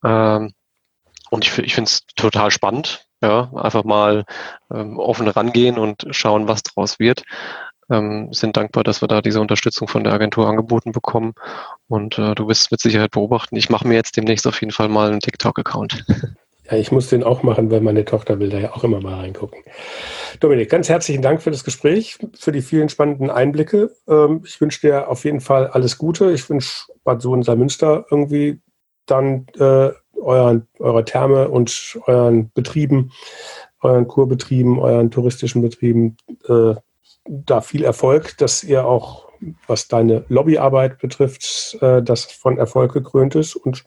[0.03, 0.53] Ähm,
[1.29, 3.08] und ich, ich finde es total spannend.
[3.21, 4.23] Ja, einfach mal
[4.73, 7.23] ähm, offen rangehen und schauen, was draus wird.
[7.91, 11.33] Ähm, sind dankbar, dass wir da diese Unterstützung von der Agentur angeboten bekommen.
[11.87, 13.55] Und äh, du wirst mit Sicherheit beobachten.
[13.55, 16.05] Ich mache mir jetzt demnächst auf jeden Fall mal einen TikTok-Account.
[16.69, 19.15] Ja, ich muss den auch machen, weil meine Tochter will da ja auch immer mal
[19.15, 19.63] reingucken.
[20.39, 23.91] Dominik, ganz herzlichen Dank für das Gespräch, für die vielen spannenden Einblicke.
[24.07, 26.31] Ähm, ich wünsche dir auf jeden Fall alles Gute.
[26.31, 28.61] Ich wünsche Bad Sohn-Münster irgendwie
[29.07, 29.89] dann äh,
[30.21, 33.11] euren, eurer Therme und euren Betrieben,
[33.81, 36.17] euren Kurbetrieben, euren touristischen Betrieben
[36.47, 36.75] äh,
[37.25, 39.29] da viel Erfolg, dass ihr auch,
[39.67, 43.55] was deine Lobbyarbeit betrifft, äh, das von Erfolg gekrönt ist.
[43.55, 43.85] Und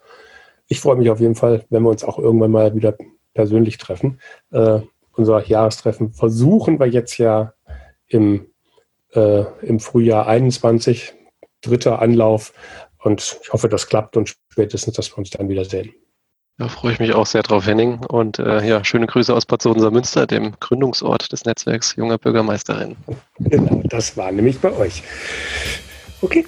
[0.68, 2.96] ich freue mich auf jeden Fall, wenn wir uns auch irgendwann mal wieder
[3.34, 4.20] persönlich treffen.
[4.50, 4.80] Äh,
[5.12, 7.52] unser Jahrestreffen versuchen wir jetzt ja
[8.06, 8.46] im,
[9.12, 11.14] äh, im Frühjahr 21,
[11.60, 12.52] dritter Anlauf.
[12.98, 15.92] Und ich hoffe, das klappt und spätestens, dass wir uns dann wiedersehen.
[16.58, 18.00] Da freue ich mich auch sehr drauf, Henning.
[18.04, 22.96] Und äh, ja, schöne Grüße aus Bad Sodenser-Münster, dem Gründungsort des Netzwerks junger Bürgermeisterinnen.
[23.38, 25.02] Genau, das war nämlich bei euch.
[26.20, 26.44] Okay.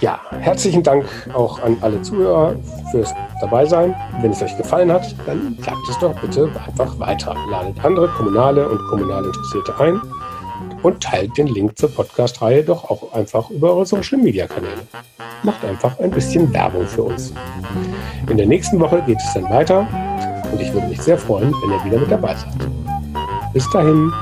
[0.00, 2.54] Ja, herzlichen Dank auch an alle Zuhörer
[2.90, 3.94] fürs Dabeisein.
[4.20, 7.34] Wenn es euch gefallen hat, dann sagt es doch bitte einfach weiter.
[7.50, 10.00] Ladet andere kommunale und kommunal Interessierte ein
[10.86, 14.86] und teilt den Link zur Podcast-Reihe doch auch einfach über eure Social-Media-Kanäle.
[15.42, 17.32] Macht einfach ein bisschen Werbung für uns.
[18.30, 19.88] In der nächsten Woche geht es dann weiter
[20.52, 22.70] und ich würde mich sehr freuen, wenn ihr wieder mit dabei seid.
[23.52, 24.12] Bis dahin.